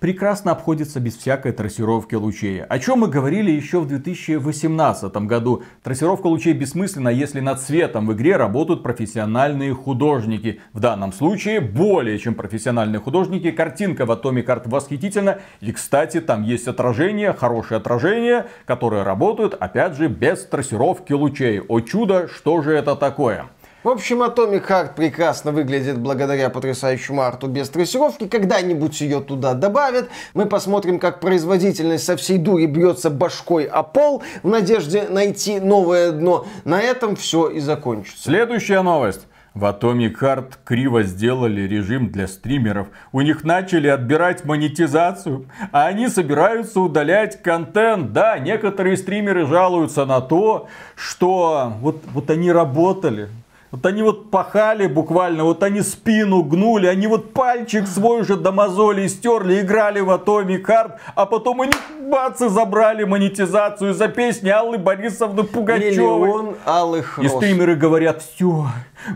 [0.00, 2.64] прекрасно обходится без всякой трассировки лучей.
[2.64, 5.62] О чем мы говорили еще в 2018 году.
[5.82, 10.60] Трассировка лучей бессмысленна, если над цветом в игре работают профессиональные художники.
[10.72, 13.50] В данном случае более чем профессиональные художники.
[13.50, 15.38] Картинка в Atomic Heart восхитительна.
[15.60, 21.60] И, кстати, там есть отражение, хорошее отражение, которые работают, опять же, без трассировки лучей.
[21.60, 23.46] О чудо, что же это такое?
[23.82, 28.28] В общем, Atomic Heart прекрасно выглядит благодаря потрясающему арту без трассировки.
[28.28, 30.10] Когда-нибудь ее туда добавят.
[30.34, 36.12] Мы посмотрим, как производительность со всей дури бьется башкой о пол в надежде найти новое
[36.12, 36.46] дно.
[36.66, 38.22] На этом все и закончится.
[38.24, 39.26] Следующая новость.
[39.54, 42.88] В Atomic Heart криво сделали режим для стримеров.
[43.12, 48.12] У них начали отбирать монетизацию, а они собираются удалять контент.
[48.12, 53.30] Да, некоторые стримеры жалуются на то, что вот, вот они работали,
[53.70, 58.50] вот они вот пахали буквально, вот они спину гнули, они вот пальчик свой уже до
[58.52, 61.72] мозолей стерли, играли в Atomic Heart, а потом они
[62.10, 65.90] бац и забрали монетизацию за песни Аллы Борисовны Пугачевой.
[65.90, 67.32] Миллион алых И роз.
[67.32, 68.66] стримеры говорят, все,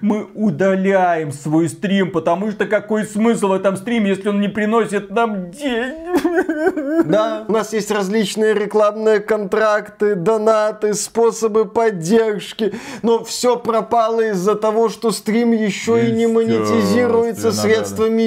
[0.01, 5.11] мы удаляем свой стрим, потому что какой смысл в этом стриме, если он не приносит
[5.11, 7.05] нам денег?
[7.07, 14.91] Да, у нас есть различные рекламные контракты, донаты, способы поддержки, но все пропало из-за того,
[14.91, 18.23] что стрим еще и не монетизируется средствами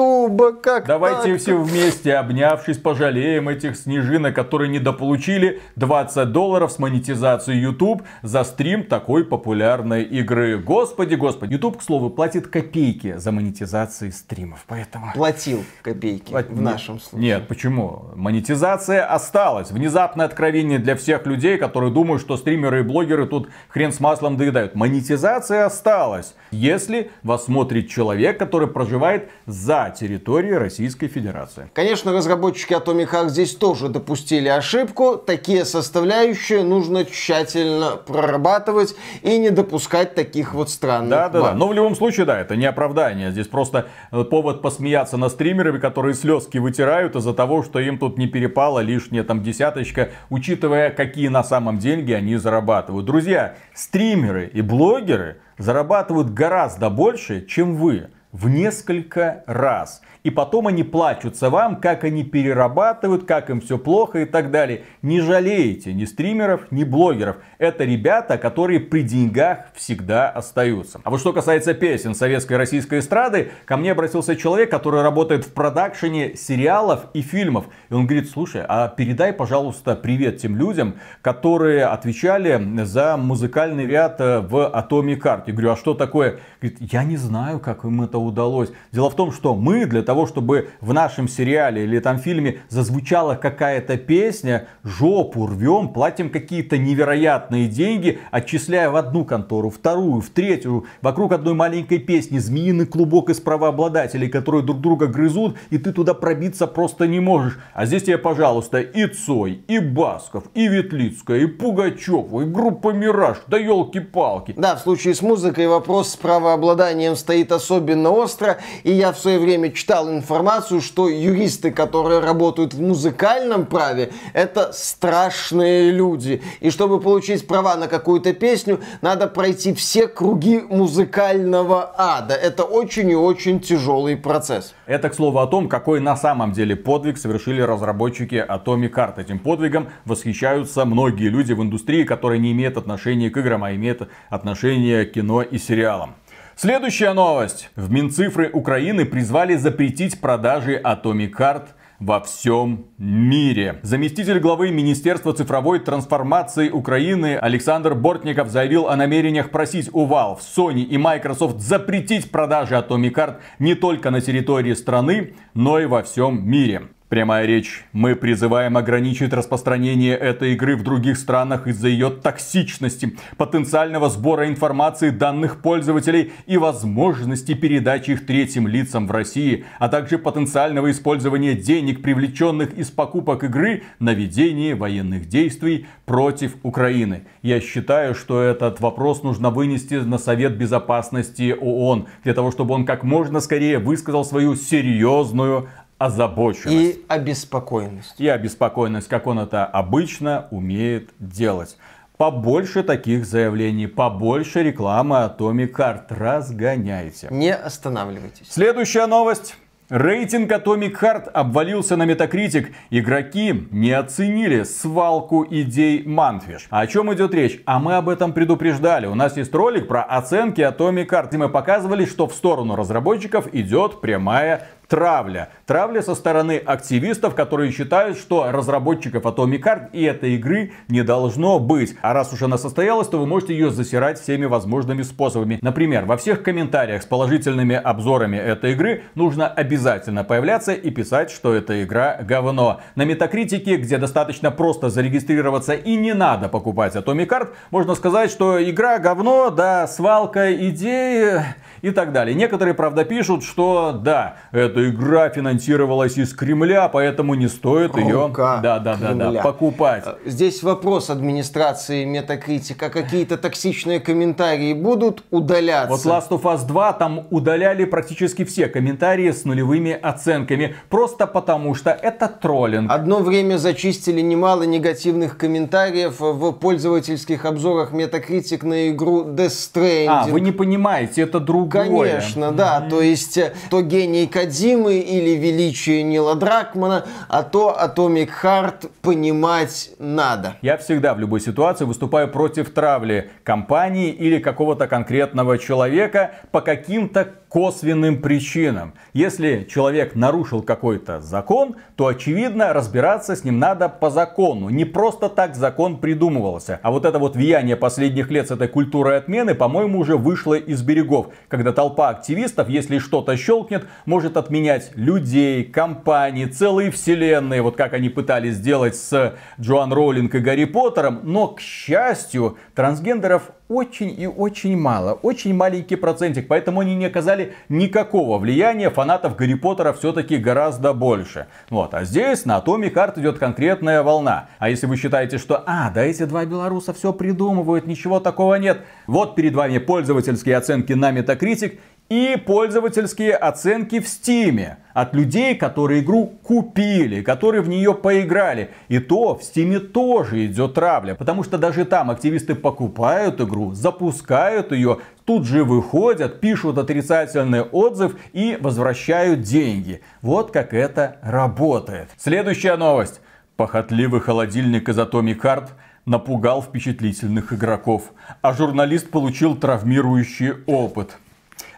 [0.00, 0.52] Ютуба.
[0.52, 1.40] Как Давайте так?
[1.40, 8.84] все вместе, обнявшись, пожалеем этих снежинок, которые недополучили 20 долларов с монетизацией YouTube за стрим
[8.84, 10.58] такой популярной игры.
[10.58, 11.54] Господи, господи.
[11.54, 15.12] YouTube, к слову, платит копейки за монетизации стримов, поэтому...
[15.14, 17.20] Платил копейки Плат- в нашем случае.
[17.20, 18.06] Нет, почему?
[18.14, 19.70] Монетизация осталась.
[19.70, 24.36] Внезапное откровение для всех людей, которые думают, что стримеры и блогеры тут хрен с маслом
[24.36, 24.74] доедают.
[24.74, 31.70] Монетизация осталось, если вас смотрит человек, который проживает за территорией Российской Федерации.
[31.74, 35.16] Конечно, разработчики Atomic Heart здесь тоже допустили ошибку.
[35.16, 41.52] Такие составляющие нужно тщательно прорабатывать и не допускать таких вот странных Да, да, да.
[41.54, 43.30] Но в любом случае, да, это не оправдание.
[43.30, 48.18] Здесь просто э, повод посмеяться над стримерами, которые слезки вытирают из-за того, что им тут
[48.18, 53.06] не перепала лишняя там десяточка, учитывая, какие на самом деньги они зарабатывают.
[53.06, 58.08] Друзья, стримеры и блогеры зарабатывают гораздо больше, чем вы.
[58.32, 60.02] В несколько раз.
[60.22, 64.84] И потом они плачутся вам, как они перерабатывают, как им все плохо и так далее.
[65.00, 67.36] Не жалеете ни стримеров, ни блогеров.
[67.58, 71.00] Это ребята, которые при деньгах всегда остаются.
[71.04, 75.44] А вот что касается песен советской и российской эстрады, ко мне обратился человек, который работает
[75.44, 77.66] в продакшене сериалов и фильмов.
[77.88, 84.20] И он говорит, слушай, а передай, пожалуйста, привет тем людям, которые отвечали за музыкальный ряд
[84.20, 85.42] э, в Atomic Heart.
[85.46, 86.40] Я говорю, а что такое?
[86.60, 88.70] Говорит, я не знаю, как им это удалось.
[88.92, 93.34] Дело в том, что мы для того, чтобы в нашем сериале или там фильме зазвучала
[93.34, 100.86] какая-то песня, жопу рвем, платим какие-то невероятные деньги, отчисляя в одну контору, вторую, в третью,
[101.02, 106.14] вокруг одной маленькой песни, змеиный клубок из правообладателей, которые друг друга грызут, и ты туда
[106.14, 107.58] пробиться просто не можешь.
[107.74, 113.38] А здесь тебе, пожалуйста, и Цой, и Басков, и Ветлицкая, и Пугачев, и группа Мираж,
[113.46, 114.54] да елки-палки.
[114.56, 118.58] Да, в случае с музыкой вопрос с правообладанием стоит особенно остро.
[118.84, 124.72] И я в свое время читал информацию, что юристы, которые работают в музыкальном праве, это
[124.72, 126.42] страшные люди.
[126.60, 132.34] И чтобы получить права на какую-то песню, надо пройти все круги музыкального ада.
[132.34, 134.74] Это очень и очень тяжелый процесс.
[134.86, 139.20] Это, к слову, о том, какой на самом деле подвиг совершили разработчики Atomic Heart.
[139.20, 144.08] Этим подвигом восхищаются многие люди в индустрии, которые не имеют отношения к играм, а имеют
[144.28, 146.14] отношение к кино и сериалам.
[146.56, 147.70] Следующая новость.
[147.76, 151.68] В Минцифры Украины призвали запретить продажи Atomic Heart
[152.00, 153.78] во всем мире.
[153.82, 160.82] Заместитель главы Министерства цифровой трансформации Украины Александр Бортников заявил о намерениях просить у Valve, Sony
[160.82, 166.46] и Microsoft запретить продажи Atomic Heart не только на территории страны, но и во всем
[166.46, 166.88] мире.
[167.10, 167.84] Прямая речь.
[167.92, 175.10] Мы призываем ограничить распространение этой игры в других странах из-за ее токсичности, потенциального сбора информации
[175.10, 182.00] данных пользователей и возможности передачи их третьим лицам в России, а также потенциального использования денег,
[182.00, 187.24] привлеченных из покупок игры на ведение военных действий против Украины.
[187.42, 192.86] Я считаю, что этот вопрос нужно вынести на Совет Безопасности ООН, для того, чтобы он
[192.86, 195.68] как можно скорее высказал свою серьезную
[196.00, 196.96] озабоченность.
[196.96, 198.18] И обеспокоенность.
[198.18, 201.76] И обеспокоенность, как он это обычно умеет делать.
[202.16, 206.04] Побольше таких заявлений, побольше рекламы Atomic Heart.
[206.08, 207.28] Разгоняйте.
[207.30, 208.50] Не останавливайтесь.
[208.50, 209.56] Следующая новость.
[209.90, 212.68] Рейтинг Atomic Heart обвалился на Metacritic.
[212.90, 216.68] Игроки не оценили свалку идей Манфиш.
[216.70, 217.60] О чем идет речь?
[217.66, 219.06] А мы об этом предупреждали.
[219.06, 221.34] У нас есть ролик про оценки Atomic Heart.
[221.34, 225.50] И мы показывали, что в сторону разработчиков идет прямая травля.
[225.66, 231.60] Травля со стороны активистов, которые считают, что разработчиков Atomic Heart и этой игры не должно
[231.60, 231.96] быть.
[232.02, 235.60] А раз уж она состоялась, то вы можете ее засирать всеми возможными способами.
[235.62, 241.54] Например, во всех комментариях с положительными обзорами этой игры нужно обязательно появляться и писать, что
[241.54, 242.80] эта игра говно.
[242.96, 248.60] На Метакритике, где достаточно просто зарегистрироваться и не надо покупать Atomic Heart, можно сказать, что
[248.62, 251.44] игра говно, да, свалка идеи
[251.82, 252.34] и так далее.
[252.34, 254.36] Некоторые, правда, пишут, что да,
[254.80, 260.04] эта игра финансировалась из Кремля, поэтому не стоит ее да, да, да, да, покупать.
[260.24, 262.90] Здесь вопрос администрации Метакритика.
[262.90, 265.90] Какие-то токсичные комментарии будут удаляться?
[265.90, 270.76] Вот Last of Us 2 там удаляли практически все комментарии с нулевыми оценками.
[270.88, 272.90] Просто потому что это троллинг.
[272.90, 280.06] Одно время зачистили немало негативных комментариев в пользовательских обзорах Metacritic на игру Death Stranding.
[280.08, 281.88] А, вы не понимаете, это другое.
[281.88, 282.80] Конечно, да.
[282.88, 284.26] То есть, э, то гений
[284.70, 290.54] Кадимы или величие Нила Дракмана, а то Atomic Heart понимать надо.
[290.62, 297.34] Я всегда в любой ситуации выступаю против травли компании или какого-то конкретного человека по каким-то
[297.50, 298.94] косвенным причинам.
[299.12, 304.68] Если человек нарушил какой-то закон, то очевидно разбираться с ним надо по закону.
[304.68, 306.78] Не просто так закон придумывался.
[306.82, 310.82] А вот это вот влияние последних лет с этой культурой отмены, по-моему, уже вышло из
[310.82, 311.26] берегов.
[311.48, 317.62] Когда толпа активистов, если что-то щелкнет, может отменять людей, компании, целые вселенные.
[317.62, 321.20] Вот как они пытались сделать с Джоан Роулинг и Гарри Поттером.
[321.24, 325.12] Но, к счастью, трансгендеров очень и очень мало.
[325.12, 326.48] Очень маленький процентик.
[326.48, 328.90] Поэтому они не оказали никакого влияния.
[328.90, 331.46] Фанатов Гарри Поттера все-таки гораздо больше.
[331.70, 331.94] Вот.
[331.94, 334.48] А здесь на Atomic Heart идет конкретная волна.
[334.58, 338.80] А если вы считаете, что, а, да эти два белоруса все придумывают, ничего такого нет.
[339.06, 341.78] Вот перед вами пользовательские оценки на Metacritic
[342.10, 348.70] и пользовательские оценки в Стиме от людей, которые игру купили, которые в нее поиграли.
[348.88, 354.72] И то в Стиме тоже идет травля, потому что даже там активисты покупают игру, запускают
[354.72, 360.02] ее, тут же выходят, пишут отрицательный отзыв и возвращают деньги.
[360.20, 362.08] Вот как это работает.
[362.18, 363.20] Следующая новость.
[363.56, 365.68] Похотливый холодильник из Atomic Heart
[366.06, 371.16] напугал впечатлительных игроков, а журналист получил травмирующий опыт.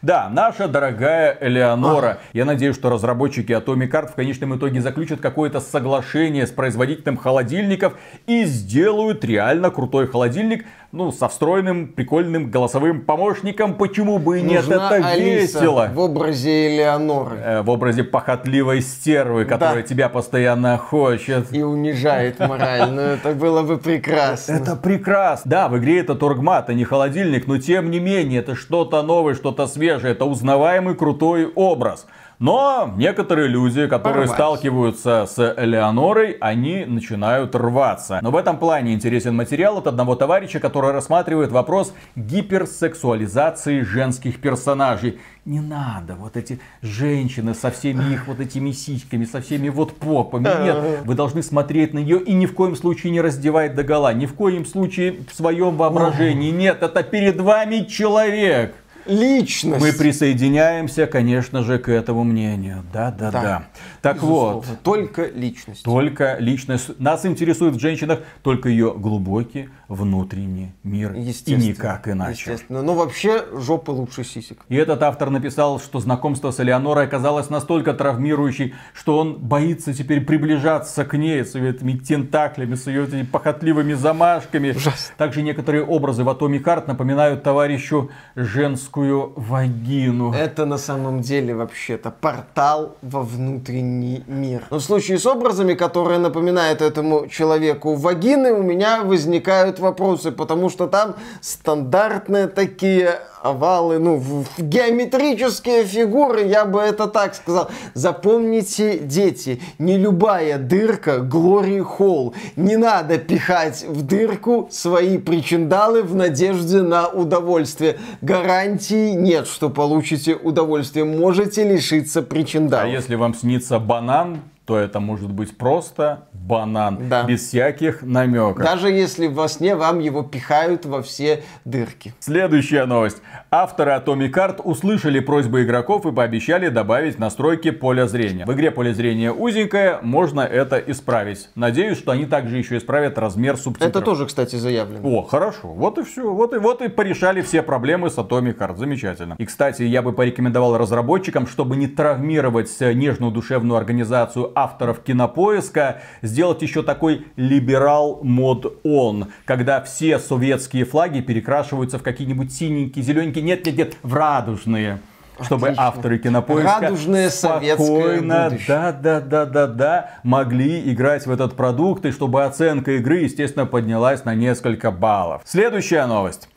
[0.03, 2.19] Да, наша дорогая Элеонора.
[2.33, 7.95] Я надеюсь, что разработчики Atomic Heart в конечном итоге заключат какое-то соглашение с производителем холодильников
[8.27, 13.75] и сделают реально крутой холодильник, ну, со встроенным прикольным голосовым помощником.
[13.75, 14.69] Почему бы и нет?
[14.69, 15.91] Нужна Это Алиса весело.
[15.93, 17.37] В образе Элеоноры.
[17.39, 19.83] Э, в образе похотливой стервы, которая Да.
[19.83, 21.51] тебя постоянно хочет.
[21.53, 23.01] И унижает морально.
[23.23, 24.53] Это было бы прекрасно.
[24.53, 25.51] Это прекрасно.
[25.51, 29.35] Да, в игре это торгмат, а не холодильник, но тем не менее, это что-то новое,
[29.35, 32.07] что-то свежее, это узнаваемый крутой образ.
[32.43, 34.33] Но некоторые люди, которые Порвались.
[34.33, 38.19] сталкиваются с Элеонорой, они начинают рваться.
[38.21, 45.21] Но в этом плане интересен материал от одного товарища, который рассматривает вопрос гиперсексуализации женских персонажей.
[45.45, 50.49] Не надо вот эти женщины со всеми их вот этими сиськами, со всеми вот попами.
[50.65, 54.13] Нет, вы должны смотреть на нее и ни в коем случае не раздевать до гола.
[54.15, 56.51] Ни в коем случае в своем воображении.
[56.51, 58.75] Нет, это перед вами человек.
[59.07, 59.83] Личность.
[59.83, 62.85] Мы присоединяемся, конечно же, к этому мнению.
[62.93, 63.43] Да, да, да.
[63.43, 63.65] Да.
[64.01, 64.81] Так вот, Безусловно.
[64.83, 65.83] Только личность.
[65.83, 67.01] только личность.
[67.01, 71.15] Нас интересует в женщинах только ее глубокий внутренний мир.
[71.15, 72.53] И никак иначе.
[72.53, 72.83] Естественно.
[72.83, 74.59] Но вообще жопа лучше сисек.
[74.69, 80.23] И этот автор написал, что знакомство с Элеонорой оказалось настолько травмирующей, что он боится теперь
[80.25, 84.71] приближаться к ней с ее этими тентаклями, с ее этими похотливыми замашками.
[84.71, 85.15] Ужасно.
[85.17, 90.33] Также некоторые образы в Atomic Heart напоминают товарищу женскую вагину.
[90.33, 94.67] Это на самом деле вообще-то портал во внутренний мир.
[94.71, 100.71] Но в случае с образами, которые напоминают этому человеку вагины, у меня возникают вопросы, потому
[100.71, 107.71] что там стандартные такие овалы, ну, в- геометрические фигуры, я бы это так сказал.
[107.95, 112.35] Запомните, дети, не любая дырка Глори Холл.
[112.57, 117.99] Не надо пихать в дырку свои причиндалы в надежде на удовольствие.
[118.21, 121.05] Гарантии нет, что получите удовольствие.
[121.05, 122.89] Можете лишиться А причиндалов.
[122.93, 127.25] если вам снится банан, то это может быть просто банан, Да.
[127.25, 128.63] без всяких намеков.
[128.63, 132.15] Даже если во сне вам его пихают во все дырки.
[132.21, 133.23] Следующая новость.
[133.51, 138.47] Авторы Atomic Heart услышали просьбы игроков и пообещали добавить настройки поля зрения.
[138.47, 141.49] В игре поле зрения узенькое, можно это исправить.
[141.55, 143.91] Надеюсь, что они также еще исправят размер субтитров.
[143.91, 145.01] Это тоже, кстати, заявлено.
[145.03, 145.69] О, хорошо.
[145.69, 146.33] Вот и все.
[146.33, 148.77] Вот и, вот и порешали все проблемы с Atomic Heart.
[148.77, 149.35] Замечательно.
[149.39, 156.03] И, кстати, я бы порекомендовал разработчикам, чтобы не травмировать э, нежную душевную организацию авторов кинопоиска,
[156.23, 163.45] сделать еще такой либерал мод он, когда все советские флаги перекрашиваются в какие-нибудь синенькие, зелененькие,
[163.45, 164.99] нет, нет, нет, в радужные.
[165.41, 165.87] Чтобы Отлично.
[165.87, 172.13] авторы кинопоиска Радужное спокойно, да, да, да, да, да, могли играть в этот продукт, и
[172.13, 175.43] чтобы оценка игры, естественно, поднялась на несколько баллов.
[175.45, 176.49] Следующая новость.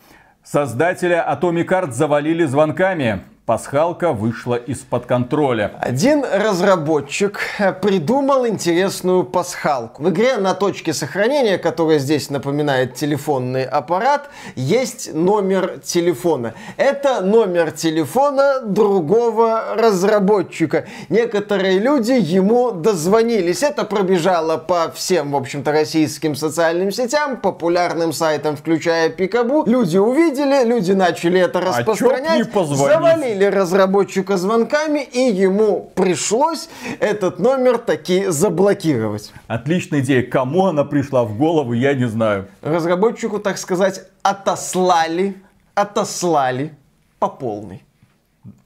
[0.43, 3.23] Создателя Atomic Heart завалили звонками.
[3.45, 5.73] Пасхалка вышла из-под контроля.
[5.79, 10.01] Один разработчик э, придумал интересную пасхалку.
[10.01, 16.55] В игре на точке сохранения, которая здесь напоминает телефонный аппарат, есть номер телефона.
[16.77, 20.86] Это номер телефона другого разработчика.
[21.10, 23.62] Некоторые люди ему дозвонились.
[23.62, 29.65] Это пробежало по всем, в общем-то, российским социальным сетям, популярным сайтам, включая Пикабу.
[29.67, 32.38] Люди увидели, люди начали это А распространять.
[32.39, 32.91] не позвонить?
[32.95, 36.69] завалили завалили разработчика звонками, и ему пришлось
[37.00, 39.34] этот номер таки заблокировать.
[39.48, 40.24] Отличная идея.
[40.24, 42.48] Кому она пришла в голову, я не знаю.
[42.62, 45.36] Разработчику, так сказать, отослали,
[45.76, 46.74] отослали
[47.19, 47.84] по полной.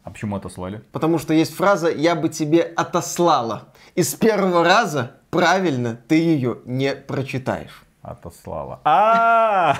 [0.03, 0.81] А почему отослали?
[0.91, 3.69] Потому что есть фраза «я бы тебе отослала».
[3.95, 7.83] И с первого раза правильно ты ее не прочитаешь.
[8.01, 8.79] Отослала.
[8.85, 9.75] А!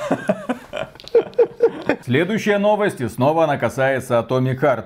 [2.03, 4.85] Следующая новость, и снова она касается Atomic Heart.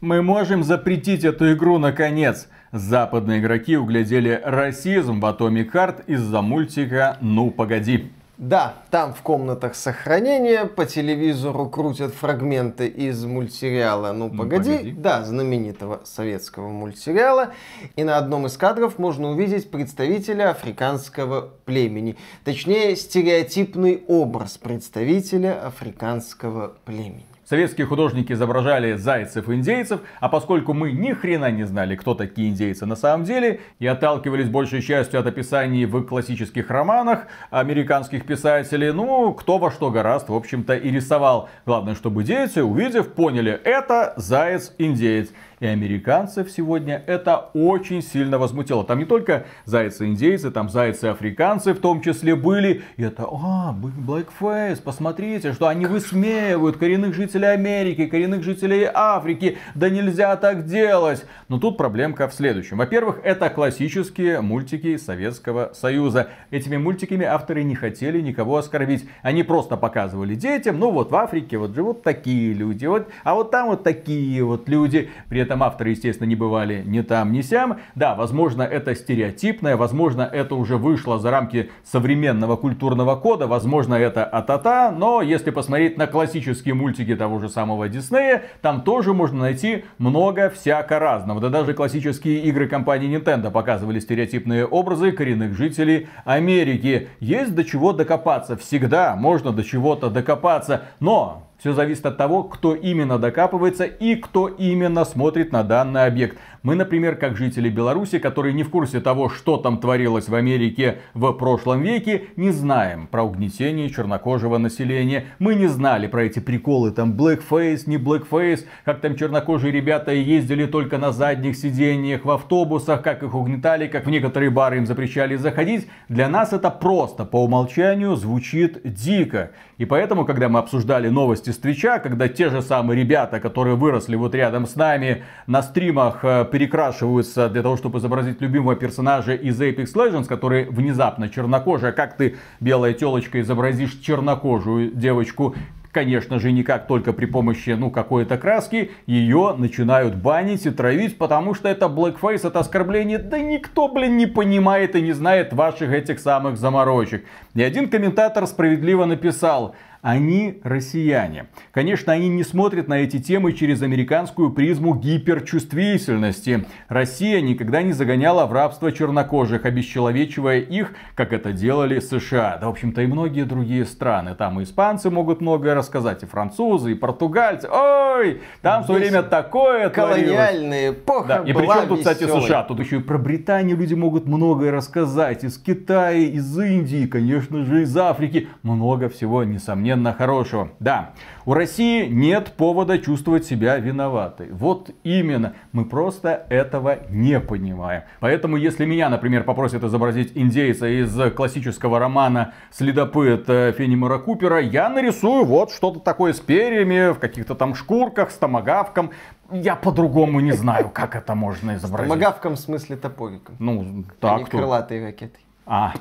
[0.00, 2.48] Мы можем запретить эту игру наконец.
[2.72, 8.12] Западные игроки углядели расизм в Atomic Heart из-за мультика «Ну погоди».
[8.48, 14.92] Да, там в комнатах сохранения по телевизору крутят фрагменты из мультсериала «Ну, «Ну, погоди», погоди.
[14.92, 17.54] да, знаменитого советского мультсериала.
[17.96, 22.18] И на одном из кадров можно увидеть представителя африканского племени.
[22.44, 27.33] Точнее, стереотипный образ представителя африканского племени.
[27.54, 32.96] Советские художники изображали зайцев-индейцев, а поскольку мы ни хрена не знали, кто такие индейцы на
[32.96, 39.58] самом деле, и отталкивались большей частью от описаний в классических романах американских писателей, ну, кто
[39.58, 41.48] во что гораст, в общем-то, и рисовал.
[41.64, 45.28] Главное, чтобы дети, увидев, поняли, это заяц-индеец.
[45.64, 48.84] И американцев сегодня это очень сильно возмутило.
[48.84, 52.82] Там не только зайцы-индейцы, там зайцы-африканцы в том числе были.
[52.98, 59.56] И это, а, blackface, посмотрите, что они высмеивают коренных жителей Америки, коренных жителей Африки.
[59.74, 61.24] Да нельзя так делать.
[61.48, 62.76] Но тут проблемка в следующем.
[62.76, 66.28] Во-первых, это классические мультики Советского Союза.
[66.50, 69.08] Этими мультиками авторы не хотели никого оскорбить.
[69.22, 73.50] Они просто показывали детям, ну вот в Африке вот живут такие люди, вот, а вот
[73.50, 75.08] там вот такие вот люди.
[75.30, 77.78] При этом авторы, естественно, не бывали ни там, ни сям.
[77.94, 84.24] Да, возможно, это стереотипное, возможно, это уже вышло за рамки современного культурного кода, возможно, это
[84.24, 89.84] атата, но если посмотреть на классические мультики того же самого Диснея, там тоже можно найти
[89.98, 91.40] много всяко разного.
[91.40, 97.08] Да даже классические игры компании Nintendo показывали стереотипные образы коренных жителей Америки.
[97.20, 102.74] Есть до чего докопаться, всегда можно до чего-то докопаться, но все зависит от того, кто
[102.74, 106.38] именно докапывается и кто именно смотрит на данный объект.
[106.64, 111.00] Мы, например, как жители Беларуси, которые не в курсе того, что там творилось в Америке
[111.12, 115.26] в прошлом веке, не знаем про угнетение чернокожего населения.
[115.38, 120.64] Мы не знали про эти приколы, там, blackface, не blackface, как там чернокожие ребята ездили
[120.64, 125.36] только на задних сиденьях в автобусах, как их угнетали, как в некоторые бары им запрещали
[125.36, 125.86] заходить.
[126.08, 129.50] Для нас это просто по умолчанию звучит дико.
[129.76, 134.16] И поэтому, когда мы обсуждали новости с Твича, когда те же самые ребята, которые выросли
[134.16, 139.60] вот рядом с нами на стримах, э, перекрашиваются для того, чтобы изобразить любимого персонажа из
[139.60, 145.56] Apex Legends, который внезапно чернокожий, а как ты, белая телочка, изобразишь чернокожую девочку,
[145.90, 151.54] Конечно же, никак только при помощи, ну, какой-то краски, ее начинают банить и травить, потому
[151.54, 153.18] что это blackface, это оскорбление.
[153.18, 157.24] Да никто, блин, не понимает и не знает ваших этих самых заморочек.
[157.54, 161.46] И один комментатор справедливо написал, они россияне.
[161.72, 166.66] Конечно, они не смотрят на эти темы через американскую призму гиперчувствительности.
[166.88, 172.58] Россия никогда не загоняла в рабство чернокожих, обесчеловечивая их, как это делали США.
[172.60, 174.34] Да, в общем-то, и многие другие страны.
[174.34, 177.66] Там и испанцы могут многое рассказать, и французы, и португальцы.
[177.72, 182.42] Ой, там в свое время такое Колониальная эпоха да, и причем тут, кстати, веселой.
[182.42, 182.62] США.
[182.64, 185.44] Тут еще и про Британию люди могут многое рассказать.
[185.44, 188.48] Из Китая, из Индии, конечно же, из Африки.
[188.62, 190.70] Много всего, несомненно, хорошего.
[190.80, 191.12] Да,
[191.46, 194.50] у России нет повода чувствовать себя виноватой.
[194.50, 195.54] Вот именно.
[195.72, 198.02] Мы просто этого не понимаем.
[198.20, 204.88] Поэтому, если меня, например, попросят изобразить индейца из классического романа «Следопыт» э, Фенимора Купера, я
[204.88, 209.10] нарисую вот что-то такое с перьями, в каких-то там шкурках, с томагавком.
[209.50, 212.10] Я по-другому не знаю, как это можно изобразить.
[212.10, 213.56] Магавком в смысле топориком.
[213.58, 214.50] Ну, а так не то.
[214.50, 215.40] крылатой ракетой.
[215.66, 215.92] А,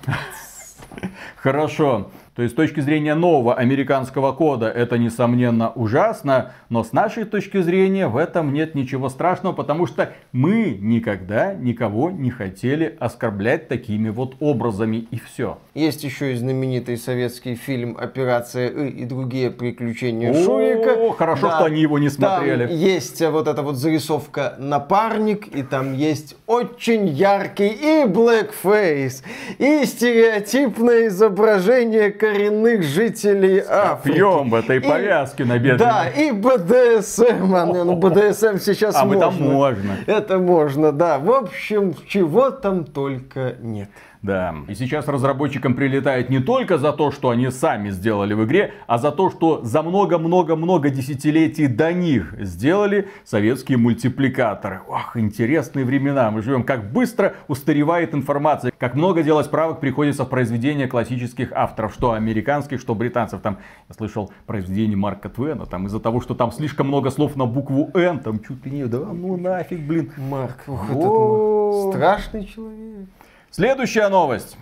[1.35, 2.09] хорошо.
[2.35, 7.61] То есть с точки зрения нового американского кода это несомненно ужасно, но с нашей точки
[7.61, 14.09] зрения в этом нет ничего страшного, потому что мы никогда никого не хотели оскорблять такими
[14.09, 15.59] вот образами и все.
[15.75, 20.93] Есть еще и знаменитый советский фильм «Операция И» и другие приключения Шурика.
[20.93, 22.65] О, хорошо, что они его не смотрели.
[22.65, 29.23] Там есть вот эта вот зарисовка «Напарник», и там есть очень яркий и blackface,
[29.59, 34.21] и стереотипное изображение коренных жителей Африки.
[34.21, 35.75] В этой И- повязке на бедре.
[35.77, 37.53] Да, и БДСМ.
[37.53, 39.29] А, ну БДСМ сейчас А, можно.
[39.31, 39.97] можно.
[40.07, 41.17] Это можно, да.
[41.19, 43.89] В общем, чего там только нет.
[44.23, 44.55] Да.
[44.69, 48.97] И сейчас разработчикам прилетает не только за то, что они сами сделали в игре, а
[48.97, 54.79] за то, что за много-много-много десятилетий до них сделали советские мультипликаторы.
[54.87, 56.31] Ох, интересные времена.
[56.31, 56.63] Мы живем.
[56.63, 58.71] Как быстро устаревает информация.
[58.77, 61.93] Как много делать правок приходится в произведения классических авторов.
[61.93, 63.41] Что американских, что британцев.
[63.41, 63.57] Там,
[63.89, 65.65] я слышал, произведение Марка Твена.
[65.65, 68.19] Там из-за того, что там слишком много слов на букву Н.
[68.19, 70.13] Там чуть ли не, да ну нафиг, блин.
[70.29, 70.95] Марк, ух, этот.
[70.95, 71.93] Марк.
[71.93, 73.09] страшный человек.
[73.55, 74.57] Следующая новость.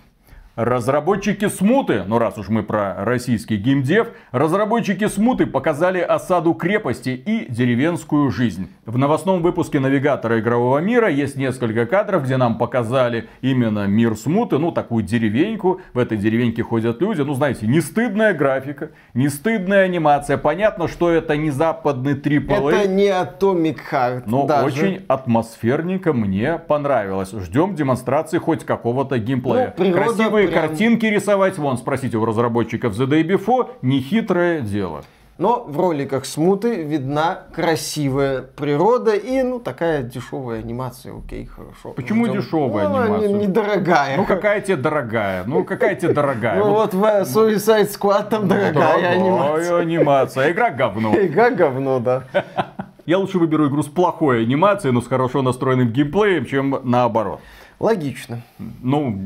[0.54, 7.50] Разработчики Смуты, ну раз уж мы про российский геймдев, разработчики Смуты показали осаду крепости и
[7.50, 8.68] деревенскую жизнь.
[8.84, 14.58] В новостном выпуске навигатора игрового мира есть несколько кадров, где нам показали именно мир Смуты,
[14.58, 15.80] ну такую деревеньку.
[15.94, 20.36] В этой деревеньке ходят люди, ну знаете, не стыдная графика, не стыдная анимация.
[20.36, 22.74] Понятно, что это не западный AAA.
[22.74, 24.24] Это не Atomic Heart.
[24.26, 24.66] Но даже.
[24.66, 27.32] очень атмосферненько мне понравилось.
[27.32, 29.72] Ждем демонстрации хоть какого-то геймплея.
[29.78, 35.02] Ну, природа Красивые прям- картинки рисовать, вон, спросите у разработчиков The Day Before, нехитрое дело.
[35.38, 41.14] Но в роликах смуты видна красивая природа и, ну, такая дешевая анимация.
[41.16, 41.94] Окей, хорошо.
[41.96, 42.40] Почему Ждем.
[42.42, 43.28] дешевая Ну, анимация?
[43.28, 44.16] не- Недорогая.
[44.18, 46.58] Ну какая тебе дорогая, ну какая тебе дорогая.
[46.58, 49.64] Ну вот в Suicide Squad там дорогая анимация.
[49.64, 51.14] Дорогая анимация, игра говно.
[51.20, 52.24] Игра говно, да.
[53.06, 57.40] Я лучше выберу игру с плохой анимацией, но с хорошо настроенным геймплеем, чем наоборот.
[57.80, 58.42] Логично.
[58.80, 59.18] Ну,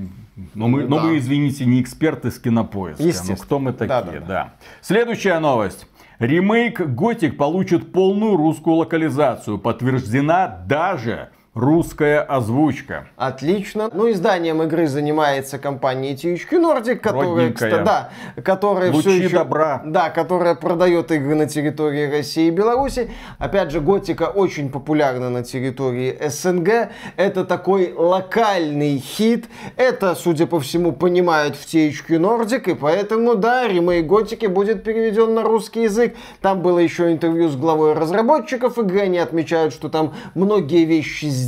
[0.54, 1.02] но мы, но Да.
[1.04, 3.02] мы, извините, не эксперты с кинопоиска.
[3.02, 3.36] Естественно.
[3.38, 4.54] Ну, кто мы такие, Да, да, да.
[4.82, 5.86] Следующая новость.
[6.18, 9.58] Ремейк Готик получит полную русскую локализацию.
[9.58, 13.08] Подтверждена даже русская озвучка.
[13.16, 13.88] Отлично.
[13.92, 17.50] Ну, изданием игры занимается компания THQ Nordic, которая,
[17.82, 18.10] да,
[18.44, 19.82] которая Лучи все еще, добра.
[19.86, 23.10] Да, которая продает игры на территории России и Беларуси.
[23.38, 26.90] Опять же, Готика очень популярна на территории СНГ.
[27.16, 29.46] Это такой локальный хит.
[29.76, 35.34] Это, судя по всему, понимают в THQ Nordic, и поэтому, да, ремейк Готики будет переведен
[35.34, 36.16] на русский язык.
[36.42, 39.00] Там было еще интервью с главой разработчиков игры.
[39.00, 41.45] Они отмечают, что там многие вещи сделаны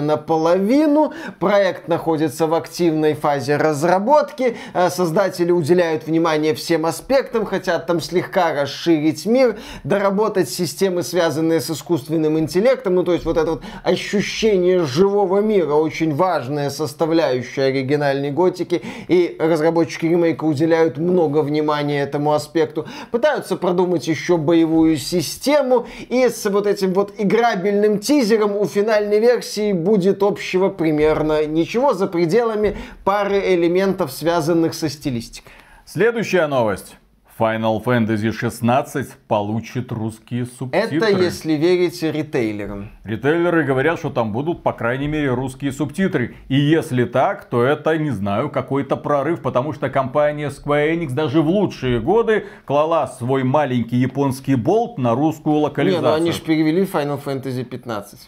[0.00, 1.12] наполовину.
[1.38, 4.56] Проект находится в активной фазе разработки.
[4.74, 11.70] Э, Создатели уделяют внимание всем аспектам, хотят там слегка расширить мир, доработать системы, связанные с
[11.70, 12.94] искусственным интеллектом.
[12.94, 18.82] Ну, то есть вот это вот ощущение живого мира, очень важная составляющая оригинальной готики.
[19.08, 22.86] И разработчики ремейка уделяют много внимания этому аспекту.
[23.10, 25.86] Пытаются продумать еще боевую систему.
[26.08, 29.37] И с вот этим вот играбельным тизером у финальной версии
[29.72, 35.52] будет общего примерно ничего за пределами пары элементов, связанных со стилистикой.
[35.84, 36.96] Следующая новость.
[37.38, 40.96] Final Fantasy 16 получит русские субтитры.
[40.96, 42.90] Это если верить ритейлерам.
[43.04, 46.34] Ритейлеры говорят, что там будут, по крайней мере, русские субтитры.
[46.48, 51.40] И если так, то это, не знаю, какой-то прорыв, потому что компания Square Enix даже
[51.40, 56.10] в лучшие годы клала свой маленький японский болт на русскую Не, локализацию.
[56.10, 58.18] ну они же перевели Final Fantasy 15.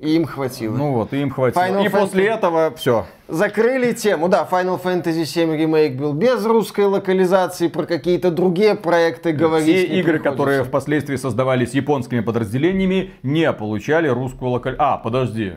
[0.00, 0.74] И им хватило.
[0.74, 1.62] Ну вот, и им хватило.
[1.62, 3.06] Final и после Fantasy- этого все.
[3.28, 4.28] Закрыли тему.
[4.30, 7.68] Да, Final Fantasy 7 ремейк был без русской локализации.
[7.68, 10.30] Про какие-то другие проекты говорить Все игры, приходится.
[10.30, 14.88] которые впоследствии создавались японскими подразделениями, не получали русскую локализацию.
[14.88, 15.52] А, подожди.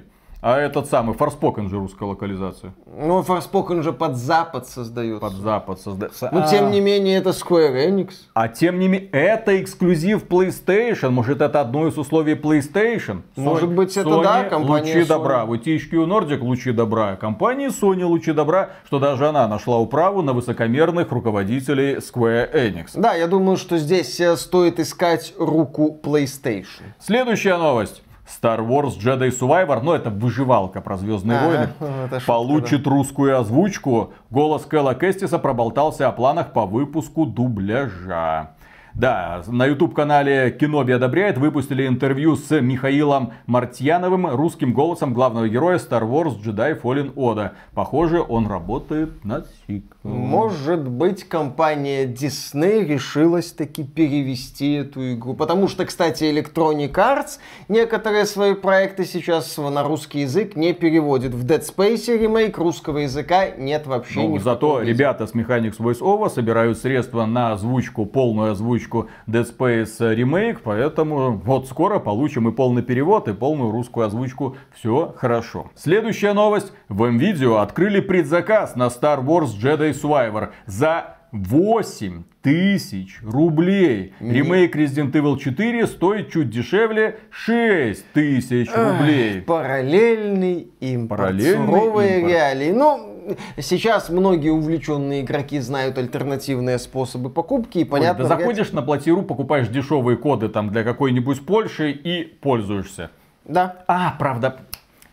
[0.45, 2.73] А этот самый Forspoken же русская локализация.
[2.85, 5.21] Ну, Forspoken же под Запад создается.
[5.21, 6.29] Под Запад создается.
[6.33, 8.09] Но тем не менее это Square Enix.
[8.33, 11.11] А тем не менее, это эксклюзив PlayStation.
[11.11, 13.21] Может, это одно из условий PlayStation?
[13.37, 15.07] Может Sony- быть, это Sony да, компания Лучи Sony.
[15.07, 15.45] добра.
[15.45, 17.15] Вот THQ Nordic лучи добра.
[17.15, 22.87] Компания Sony лучи добра, что даже она нашла управу на высокомерных руководителей Square Enix.
[22.95, 26.83] Да, я думаю, что здесь э, стоит искать руку PlayStation.
[26.99, 28.02] Следующая новость.
[28.43, 31.69] Star Wars Jedi Survivor, ну это выживалка про Звездные Ага, войны,
[32.05, 34.11] это шутка, получит русскую озвучку.
[34.29, 38.49] Голос Кэлла Кэстиса проболтался о планах по выпуску дубляжа.
[38.95, 46.03] Да, на YouTube-канале Киноби одобряет выпустили интервью с Михаилом Мартьяновым, русским голосом главного героя Star
[46.03, 47.51] Wars Jedi Fallen Order.
[47.73, 49.89] Похоже, он работает над сиквелом.
[50.03, 55.33] Может быть, компания Disney решилась таки перевести эту игру.
[55.33, 57.39] Потому что, кстати, Electronic Arts
[57.69, 61.33] некоторые свои проекты сейчас на русский язык не переводит.
[61.33, 65.99] В Dead Space ремейк русского языка нет вообще Ну, ни зато ребята с Mechanics Voice
[65.99, 68.82] Over собирают средства на озвучку, полную озвучку
[69.27, 74.57] Dead Space ремейк, поэтому вот скоро получим и полный перевод, и полную русскую озвучку.
[74.73, 75.71] Все хорошо.
[75.75, 76.73] Следующая новость.
[76.89, 84.13] В MVideo открыли предзаказ на Star Wars Jedi Survivor за 8 тысяч рублей.
[84.19, 89.41] Ремейк Resident Evil 4 стоит чуть дешевле 6 тысяч рублей.
[89.41, 91.21] Параллельный импорт.
[91.21, 92.31] Параллельный Суровые импорт.
[92.33, 92.71] реалии.
[92.71, 93.12] Ну,
[93.57, 97.79] сейчас многие увлеченные игроки знают альтернативные способы покупки.
[97.79, 101.91] И Ой, понятно, да вряд- заходишь на платиру, покупаешь дешевые коды там для какой-нибудь Польши
[101.91, 103.11] и пользуешься.
[103.45, 103.83] Да.
[103.87, 104.57] А, правда,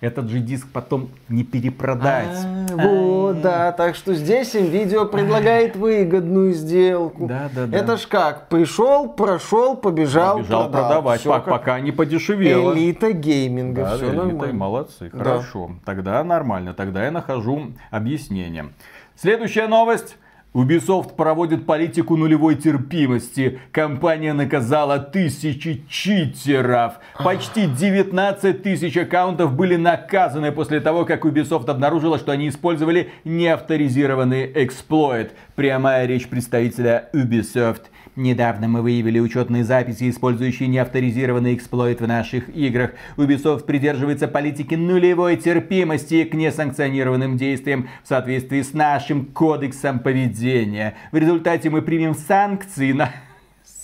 [0.00, 2.36] этот же диск потом не перепродать.
[2.72, 7.26] А, Вот, да, так что здесь им видео предлагает выгодную сделку.
[7.26, 7.76] Да, да, да.
[7.76, 10.88] Это ж как, пришел, прошел, побежал, Побежал продал.
[10.88, 12.72] продавать, пока не подешевело.
[12.74, 14.54] Элита гейминга, Да, все элита, нормально.
[14.54, 15.18] молодцы, Да.
[15.18, 15.70] хорошо.
[15.84, 18.70] Тогда нормально, тогда я нахожу объяснение.
[19.16, 20.16] Следующая новость.
[20.52, 23.60] Ubisoft проводит политику нулевой терпимости.
[23.70, 26.94] Компания наказала тысячи читеров.
[27.16, 34.50] Почти 19 тысяч аккаунтов были наказаны после того, как Ubisoft обнаружила, что они использовали неавторизированный
[34.64, 35.34] эксплойт.
[35.54, 37.82] Прямая речь представителя Ubisoft.
[38.16, 42.92] Недавно мы выявили учетные записи, использующие неавторизированный эксплойт в наших играх.
[43.16, 50.96] Ubisoft придерживается политики нулевой терпимости к несанкционированным действиям в соответствии с нашим кодексом поведения.
[51.12, 53.10] В результате мы примем санкции на...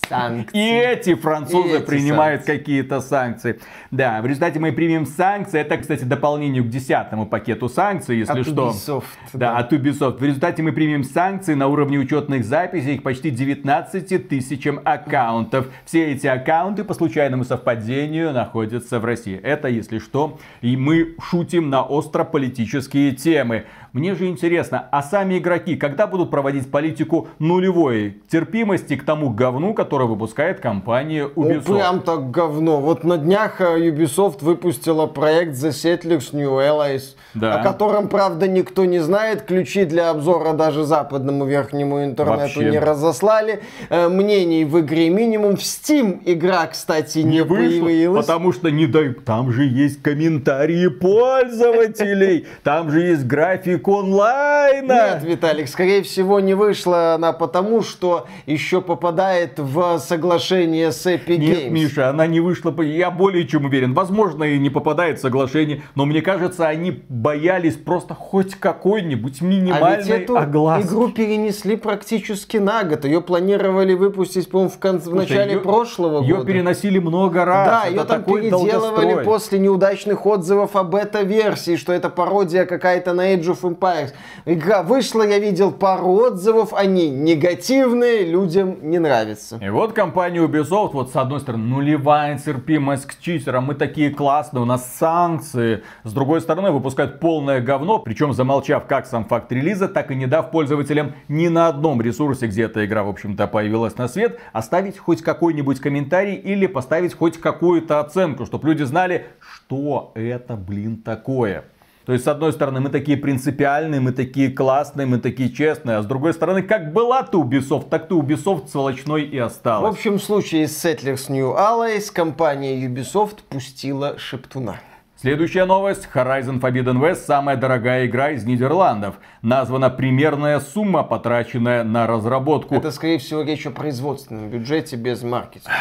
[0.08, 0.58] Санкции.
[0.58, 3.58] И эти французы И эти принимают какие-то санкции.
[3.90, 5.60] Да, в результате мы примем санкции.
[5.60, 8.70] Это, кстати, дополнение к десятому пакету санкций, если От что.
[8.70, 9.58] Ubisoft, Да, да.
[9.58, 10.18] от Ubisoft.
[10.18, 15.68] В результате мы примем санкции на уровне учетных записей их почти 19 тысячам аккаунтов.
[15.84, 19.38] Все эти аккаунты по случайному совпадению находятся в России.
[19.42, 23.64] Это, если что, и мы шутим на остро-политические темы.
[23.96, 29.72] Мне же интересно, а сами игроки когда будут проводить политику нулевой терпимости к тому говну,
[29.72, 31.74] которое выпускает компания Ну, Ubisoft?
[31.74, 32.82] прям так говно.
[32.82, 37.54] Вот на днях э, Ubisoft выпустила проект The Settlers New Allies, Да.
[37.54, 39.42] о котором, правда, никто не знает.
[39.44, 42.70] Ключи для обзора даже западному верхнему интернету Вообще.
[42.70, 43.62] не разослали.
[43.88, 45.56] Э, Мнений в игре минимум.
[45.56, 48.26] В Steam игра, кстати, не, не вышло, появилась.
[48.26, 54.92] потому что не дай, там же есть комментарии пользователей, там же есть график онлайна.
[54.92, 61.36] Нет, Виталик, скорее всего, не вышла она потому, что еще попадает в соглашение с Epic
[61.36, 61.70] Нет, Games.
[61.70, 63.94] Миша, она не вышла, я более чем уверен.
[63.94, 69.44] Возможно, и не попадает в соглашение, но мне кажется, они боялись просто хоть какой-нибудь А
[69.44, 70.86] ведь минимальной эту огласки.
[70.88, 73.04] игру перенесли практически на год.
[73.04, 76.46] Ее планировали выпустить, по-моему, в, конце, в Слушай, начале её- прошлого Ее года.
[76.46, 77.68] переносили много раз.
[77.68, 78.70] Да, Это ее там переделывали
[79.06, 79.24] долгострой.
[79.24, 84.12] после неудачных отзывов о бета-версии, что это пародия какая-то на Age of Empires.
[84.44, 89.58] Игра вышла, я видел пару отзывов, они негативные, людям не нравятся.
[89.62, 94.62] И вот компания Ubisoft, вот с одной стороны, нулевая терпимость к читерам, мы такие классные,
[94.62, 95.82] у нас санкции.
[96.04, 100.26] С другой стороны, выпускают полное говно, причем замолчав как сам факт релиза, так и не
[100.26, 104.98] дав пользователям ни на одном ресурсе, где эта игра, в общем-то, появилась на свет, оставить
[104.98, 111.64] хоть какой-нибудь комментарий или поставить хоть какую-то оценку, чтобы люди знали, что это, блин, такое.
[112.06, 116.02] То есть, с одной стороны, мы такие принципиальные, мы такие классные, мы такие честные, а
[116.02, 119.96] с другой стороны, как была ты Ubisoft, так ты Ubisoft сволочной и В осталась.
[119.96, 124.76] общем, в случае с Settlers New Allies компания Ubisoft пустила шептуна.
[125.18, 126.06] Следующая новость.
[126.12, 129.14] Horizon Forbidden West самая дорогая игра из Нидерландов.
[129.40, 132.74] Названа примерная сумма, потраченная на разработку.
[132.74, 135.72] Это, скорее всего, речь о производственном бюджете без маркетинга.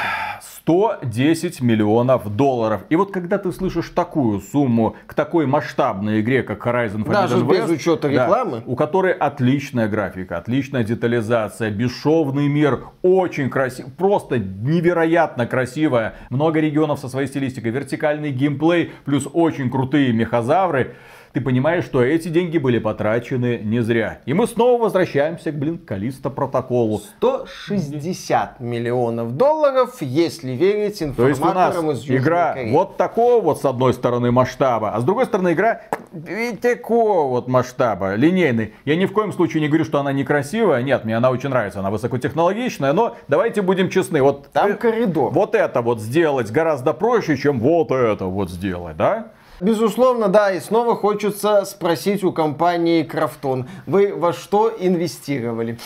[0.66, 2.86] 110 миллионов долларов.
[2.90, 7.36] И вот когда ты слышишь такую сумму к такой масштабной игре, как Horizon Forbidden Даже
[7.38, 8.64] West, без учета да, рекламы?
[8.66, 17.00] у которой отличная графика, отличная детализация, бесшовный мир, очень красив, просто невероятно красивая, много регионов
[17.00, 20.96] со своей стилистикой, вертикальный геймплей, плюс очень крутые мехозавры.
[21.36, 24.20] Ты понимаешь, что эти деньги были потрачены не зря.
[24.26, 27.00] И мы снова возвращаемся к, блин, Калиста протоколу.
[27.18, 32.72] 160 миллионов долларов, если верить То есть у нас информаторам из Южной игра Кореи.
[32.72, 35.82] вот такого вот с одной стороны масштаба, а с другой стороны игра
[36.14, 38.74] и такого вот масштаба, линейный.
[38.86, 41.80] Я ни в коем случае не говорю, что она некрасивая, нет, мне она очень нравится,
[41.80, 45.34] она высокотехнологичная, но давайте будем честны, вот Там э, коридор.
[45.34, 49.34] Вот это вот сделать гораздо проще, чем вот это вот сделать, да?
[49.62, 55.80] Безусловно, да, и снова хочется спросить у компании Крафтон, вы во что инвестировали?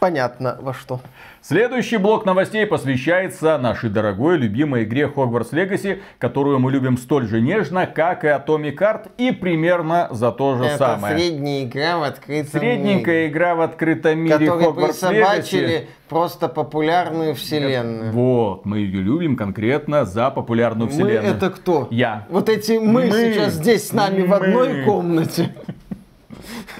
[0.00, 1.00] Понятно, во что.
[1.46, 7.42] Следующий блок новостей посвящается нашей дорогой любимой игре Hogwarts Legacy, которую мы любим столь же
[7.42, 11.18] нежно, как и Atomic Heart, и примерно за то же Это самое.
[11.18, 15.86] средняя игра в открытом Средненькая мире, игра в открытом мире которые Hogwarts Legacy.
[16.08, 18.10] просто популярную вселенную.
[18.12, 21.34] Вот, мы ее любим конкретно за популярную Мы вселенную.
[21.34, 21.88] это кто?
[21.90, 22.26] Я.
[22.30, 23.10] Вот эти мы, Мы.
[23.10, 24.84] сейчас здесь с нами в одной Мы.
[24.84, 25.54] комнате.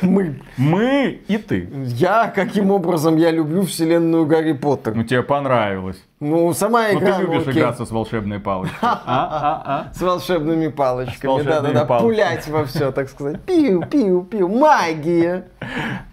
[0.02, 0.40] Мы.
[0.56, 1.68] Мы и ты.
[1.86, 4.94] Я, каким образом я люблю вселенную Гарри Поттер.
[4.94, 6.02] Ну тебе понравилось.
[6.20, 7.62] Ну, сама Ну игра, ты любишь ну, окей.
[7.62, 8.78] играться с волшебной палочкой.
[8.82, 9.94] А, а, а.
[9.94, 13.40] С волшебными палочками, да-да-да, пулять во все, так сказать.
[13.46, 15.44] Пиу-пиу-пиу, магия.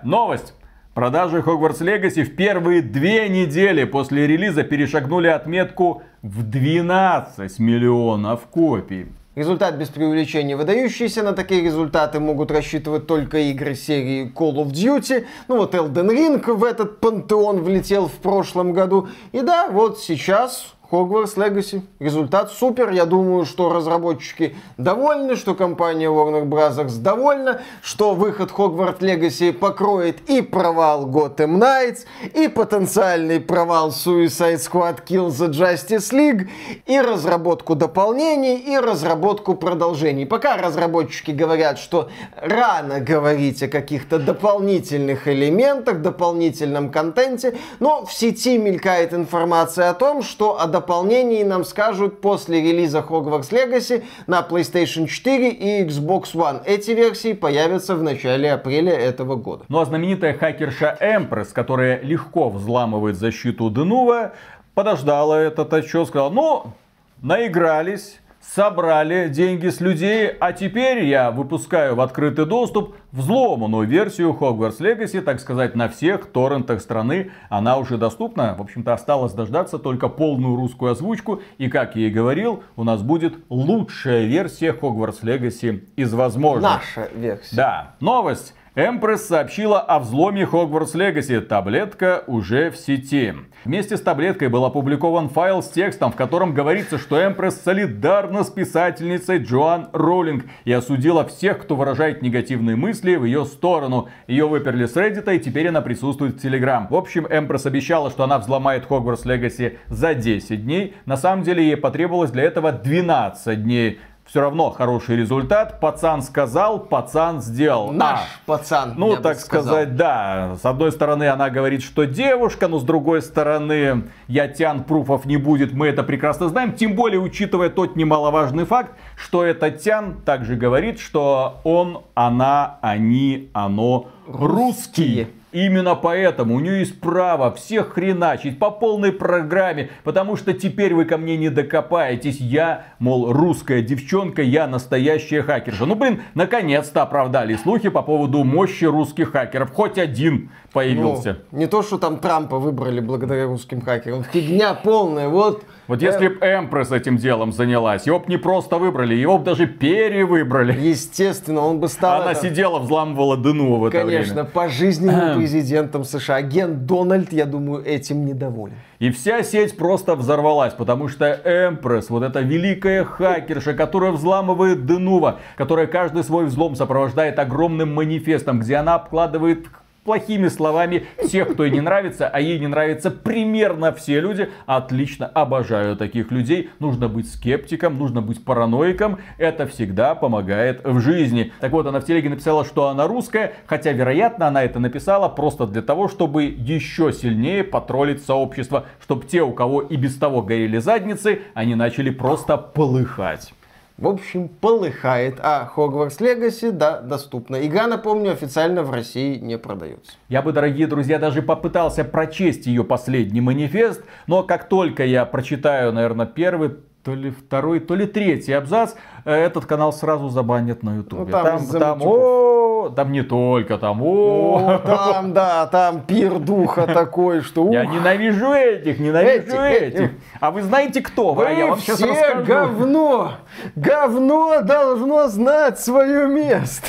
[0.03, 0.53] Новость.
[0.93, 9.07] Продажи Hogwarts Legacy в первые две недели после релиза перешагнули отметку в 12 миллионов копий.
[9.33, 11.23] Результат без преувеличения выдающийся.
[11.23, 15.25] На такие результаты могут рассчитывать только игры серии Call of Duty.
[15.47, 19.07] Ну вот Elden Ring в этот пантеон влетел в прошлом году.
[19.31, 21.81] И да, вот сейчас Hogwarts Legacy.
[21.99, 22.89] Результат супер.
[22.89, 26.97] Я думаю, что разработчики довольны, что компания Warner Bros.
[26.97, 31.99] довольна, что выход Hogwarts Legacy покроет и провал Gotham Knights,
[32.33, 36.49] и потенциальный провал Suicide Squad Kill the Justice League,
[36.85, 40.25] и разработку дополнений, и разработку продолжений.
[40.25, 48.57] Пока разработчики говорят, что рано говорить о каких-то дополнительных элементах, дополнительном контенте, но в сети
[48.57, 55.05] мелькает информация о том, что о дополнении нам скажут после релиза Hogwarts Legacy на PlayStation
[55.05, 56.61] 4 и Xbox One.
[56.65, 59.63] Эти версии появятся в начале апреля этого года.
[59.69, 64.33] Ну а знаменитая хакерша Empress, которая легко взламывает защиту Денува,
[64.73, 66.73] подождала этот отчет, сказала, ну,
[67.21, 74.79] наигрались, собрали деньги с людей, а теперь я выпускаю в открытый доступ взломанную версию Hogwarts
[74.79, 77.31] Legacy, так сказать, на всех торрентах страны.
[77.49, 78.55] Она уже доступна.
[78.57, 81.41] В общем-то, осталось дождаться только полную русскую озвучку.
[81.57, 86.71] И, как я и говорил, у нас будет лучшая версия Hogwarts Legacy из возможных.
[86.95, 87.55] Наша версия.
[87.55, 87.95] Да.
[87.99, 88.55] Новость.
[88.73, 91.41] Empress сообщила о взломе Hogwarts Legacy.
[91.41, 93.33] Таблетка уже в сети.
[93.65, 98.49] Вместе с таблеткой был опубликован файл с текстом, в котором говорится, что Empress солидарна с
[98.49, 104.07] писательницей Джоан Роулинг и осудила всех, кто выражает негативные мысли в ее сторону.
[104.27, 106.87] Ее выперли с Reddit и теперь она присутствует в Telegram.
[106.89, 110.95] В общем, Empress обещала, что она взломает Hogwarts Legacy за 10 дней.
[111.05, 113.99] На самом деле ей потребовалось для этого 12 дней
[114.31, 115.81] все равно хороший результат.
[115.81, 117.91] Пацан сказал, пацан сделал.
[117.91, 118.93] Наш А, пацан.
[118.95, 119.65] ну, так сказал.
[119.73, 120.55] сказать, да.
[120.55, 125.35] С одной стороны, она говорит, что девушка, но с другой стороны, я тян пруфов не
[125.35, 125.73] будет.
[125.73, 126.71] Мы это прекрасно знаем.
[126.71, 133.49] Тем более, учитывая тот немаловажный факт, что этот тян также говорит, что он, она, они,
[133.51, 135.27] оно русский.
[135.51, 141.05] Именно поэтому у нее есть право всех хреначить по полной программе, потому что теперь вы
[141.05, 142.39] ко мне не докопаетесь.
[142.39, 145.85] Я, мол, русская девчонка, я настоящая хакерша.
[145.85, 149.73] Ну, блин, наконец-то оправдали слухи по поводу мощи русских хакеров.
[149.73, 151.39] Хоть один появился.
[151.51, 154.23] Ну, не то, что там Трампа выбрали благодаря русским хакерам.
[154.23, 155.27] Фигня полная.
[155.27, 155.63] Вот.
[155.91, 159.67] Вот если бы Эмпресс этим делом занялась, его бы не просто выбрали, его бы даже
[159.67, 160.71] перевыбрали.
[160.79, 162.21] Естественно, он бы стал...
[162.21, 164.49] Она это, сидела, взламывала ДНУ в это Конечно, время.
[164.49, 166.37] пожизненным президентом США.
[166.37, 168.75] Агент Дональд, я думаю, этим недоволен.
[168.99, 175.39] И вся сеть просто взорвалась, потому что Эмпресс, вот эта великая хакерша, которая взламывает Денува,
[175.57, 179.67] которая каждый свой взлом сопровождает огромным манифестом, где она обкладывает
[180.03, 184.49] плохими словами всех, кто ей не нравится, а ей не нравятся примерно все люди.
[184.65, 186.69] Отлично, обожаю таких людей.
[186.79, 189.19] Нужно быть скептиком, нужно быть параноиком.
[189.37, 191.51] Это всегда помогает в жизни.
[191.59, 195.67] Так вот, она в телеге написала, что она русская, хотя, вероятно, она это написала просто
[195.67, 200.79] для того, чтобы еще сильнее потроллить сообщество, чтобы те, у кого и без того горели
[200.79, 203.53] задницы, они начали просто полыхать.
[204.01, 205.35] В общем, полыхает.
[205.43, 207.67] А Hogwarts Legacy, да, доступна.
[207.67, 210.13] Игра, напомню, официально в России не продается.
[210.27, 215.93] Я бы, дорогие друзья, даже попытался прочесть ее последний манифест, но как только я прочитаю,
[215.93, 218.93] наверное, первый, то ли второй, то ли третий абзац,
[219.25, 221.25] э, этот канал сразу забанят на ютубе.
[221.25, 224.57] Ну, там там, там, о, там не только, там, о.
[224.57, 230.11] О, там, да, там пир духа такой, что Я ненавижу этих, ненавижу Этих.
[230.39, 231.33] А вы знаете кто?
[231.33, 231.45] вы?
[231.47, 232.45] А я вам сейчас все расскажу.
[232.45, 233.31] говно.
[233.75, 236.87] Говно должно знать свое место.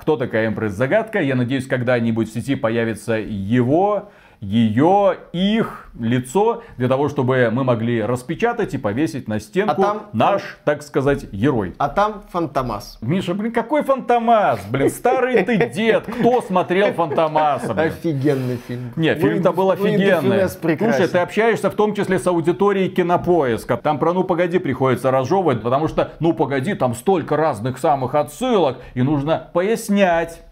[0.00, 1.20] Кто такая Эмпресс Загадка?
[1.20, 4.10] Я надеюсь, когда-нибудь в сети появится его,
[4.44, 10.02] ее, их лицо, для того, чтобы мы могли распечатать и повесить на стенку А там-
[10.12, 11.74] наш, так сказать, герой.
[11.78, 12.98] А там Фантомас.
[13.00, 14.60] Миша, блин, какой Фантомас?
[14.70, 16.04] Блин, старый ты дед.
[16.06, 17.74] Кто смотрел Фантомаса?
[17.74, 17.86] блин?
[17.86, 18.92] Офигенный фильм.
[18.96, 20.48] Не, фильм-то был офигенный.
[20.48, 23.76] Слушай, ты общаешься в том числе с аудиторией кинопоиска.
[23.76, 28.78] Там про ну погоди приходится разжевывать, потому что ну погоди, там столько разных самых отсылок,
[28.94, 30.42] и нужно пояснять.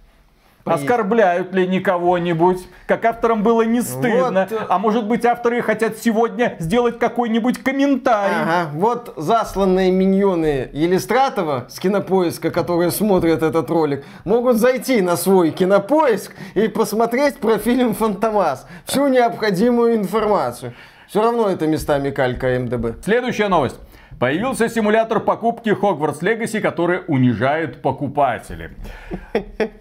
[0.64, 2.66] Оскорбляют ли они кого-нибудь?
[2.86, 4.48] Как авторам было не стыдно.
[4.50, 8.34] Вот, А может быть авторы хотят сегодня сделать какой-нибудь комментарий.
[8.42, 15.50] Ага, вот засланные миньоны Елистратова с кинопоиска, которые смотрят этот ролик, могут зайти на свой
[15.50, 18.66] кинопоиск и посмотреть про фильм Фантомас.
[18.84, 20.74] Всю необходимую информацию.
[21.08, 23.02] Все равно это местами калька МДБ.
[23.04, 23.76] Следующая новость.
[24.22, 28.68] Появился симулятор покупки Hogwarts Legacy, который унижает покупателей.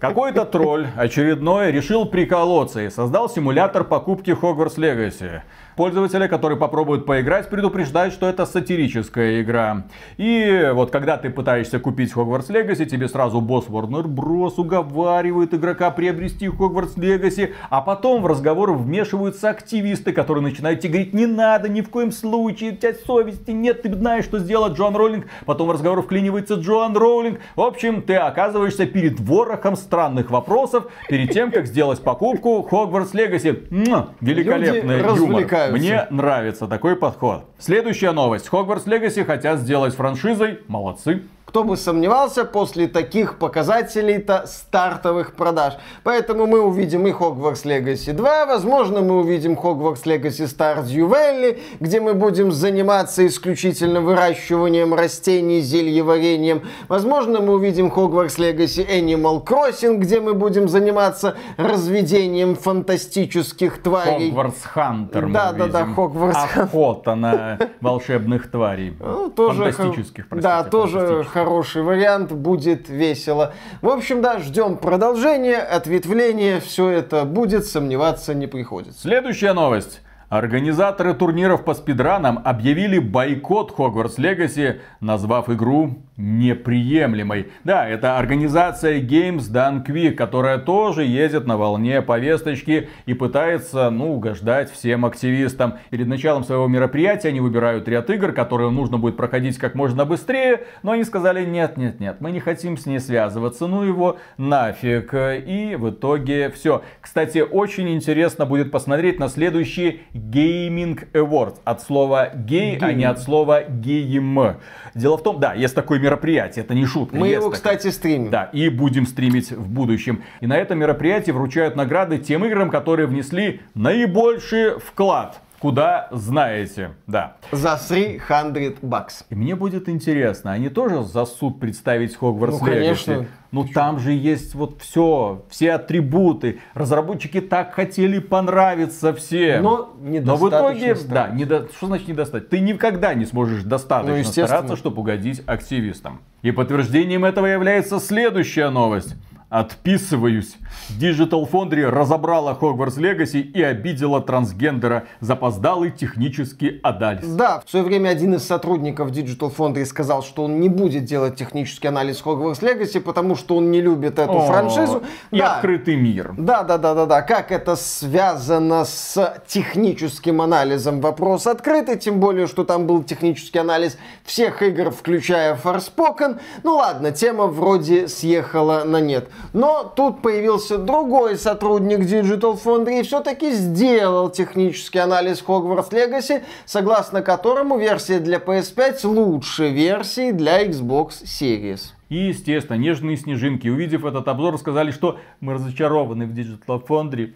[0.00, 5.42] Какой-то тролль очередной решил приколоться и создал симулятор покупки Hogwarts Legacy.
[5.76, 9.84] Пользователи, которые попробуют поиграть, предупреждают, что это сатирическая игра.
[10.18, 14.54] И вот когда ты пытаешься купить Hogwarts Legacy, тебе сразу босс Warner Bros.
[14.56, 21.14] уговаривает игрока приобрести Hogwarts Legacy, а потом в разговор вмешиваются активисты, которые начинают тебе говорить,
[21.14, 24.94] не надо ни в коем случае, у тебя совести нет, ты знаешь, что сделать Джоан
[24.94, 25.26] Роллинг.
[25.46, 27.40] Потом в разговор вклинивается Джоан Роллинг.
[27.56, 33.66] В общем, ты оказываешься перед ворохом странных вопросов перед тем, как сделать покупку Legacy.
[33.70, 35.71] Муа, великолепный Люди юмор.
[35.74, 36.12] Развлекаются.
[36.12, 37.44] Мне нравится такой подход.
[37.58, 38.48] Следующая новость.
[38.50, 40.60] Hogwarts Legacy хотят сделать франшизой.
[40.68, 41.22] Молодцы.
[41.52, 45.74] Кто бы сомневался после таких показателей-то стартовых продаж.
[46.02, 52.00] Поэтому мы увидим и Hogwarts Legacy 2, возможно, мы увидим Hogwarts Legacy Stardew Valley, где
[52.00, 56.62] мы будем заниматься исключительно выращиванием растений, зельеварением.
[56.88, 64.30] Возможно, мы увидим Hogwarts Legacy Animal Crossing, где мы будем заниматься разведением фантастических тварей.
[64.30, 66.32] Hogwarts Hunter мы Да, да, да, Hunter.
[66.32, 68.96] Охота на волшебных тварей.
[68.98, 70.48] Ну, тоже Фантастических, простите.
[70.48, 71.26] Да, тоже.
[71.42, 73.52] Хороший вариант, будет весело.
[73.80, 79.00] В общем, да, ждем продолжения, ответвления, все это будет, сомневаться не приходится.
[79.00, 80.02] Следующая новость.
[80.28, 87.48] Организаторы турниров по спидранам объявили бойкот Hogwarts Legacy, назвав игру неприемлемой.
[87.64, 94.14] Да, это организация Games Done Quick, которая тоже ездит на волне повесточки и пытается, ну,
[94.14, 95.78] угождать всем активистам.
[95.90, 100.64] Перед началом своего мероприятия они выбирают ряд игр, которые нужно будет проходить как можно быстрее,
[100.82, 105.14] но они сказали, нет, нет, нет, мы не хотим с ней связываться, ну его нафиг.
[105.14, 106.82] И в итоге все.
[107.00, 111.56] Кстати, очень интересно будет посмотреть на следующий Gaming Awards.
[111.64, 114.56] От слова гей, а не от слова гейм.
[114.94, 117.16] Дело в том, да, есть такое мероприятие, это не шутка.
[117.16, 117.54] Мы его, такое.
[117.54, 118.30] кстати, стримим.
[118.30, 120.22] Да, и будем стримить в будущем.
[120.40, 125.40] И на этом мероприятии вручают награды тем играм, которые внесли наибольший вклад.
[125.62, 127.36] Куда знаете, да.
[127.52, 129.24] За 300 бакс.
[129.30, 133.26] И мне будет интересно, они тоже за суд представить Хогвартс Ну, конечно.
[133.52, 136.58] Ну там же есть вот все, все атрибуты.
[136.74, 139.62] Разработчики так хотели понравиться всем.
[139.62, 141.36] Но Но в недостаточно итоге, да, стараются.
[141.36, 142.48] недо- что значит не достать?
[142.48, 146.22] Ты никогда не сможешь достаточно Ну, стараться, чтобы угодить активистам.
[146.42, 149.14] И подтверждением этого является следующая новость.
[149.52, 150.56] Отписываюсь.
[150.98, 155.04] Digital Foundry разобрала Hogwarts Legacy и обидела трансгендера.
[155.20, 157.26] Запоздалый технический анализ.
[157.26, 161.36] Да, в свое время один из сотрудников Digital Foundry сказал, что он не будет делать
[161.36, 165.02] технический анализ Hogwarts Legacy, потому что он не любит эту О, франшизу.
[165.30, 165.56] И Да.
[165.56, 166.32] открытый мир.
[166.38, 167.20] Да, да, да, да, да.
[167.20, 171.02] Как это связано с техническим анализом?
[171.02, 176.40] Вопрос открытый, тем более, что там был технический анализ всех игр, включая Forspoken.
[176.62, 179.28] Ну ладно, тема вроде съехала на нет.
[179.52, 187.22] Но тут появился другой сотрудник Digital Foundry и все-таки сделал технический анализ Hogwarts Legacy, согласно
[187.22, 191.92] которому версия для PS5 лучше версии для Xbox Series.
[192.12, 197.32] И, естественно, нежные снежинки, увидев этот обзор, сказали, что мы разочарованы в Digital Foundry.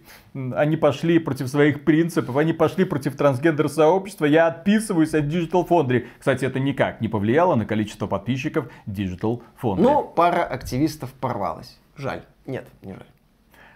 [0.55, 4.27] Они пошли против своих принципов, они пошли против трансгендер сообщества.
[4.27, 6.09] Я отписываюсь от Digital Foundry.
[6.19, 9.81] Кстати, это никак не повлияло на количество подписчиков Digital Foundry.
[9.81, 11.81] Ну, пара активистов порвалась.
[11.97, 12.21] Жаль.
[12.45, 13.07] Нет, не жаль.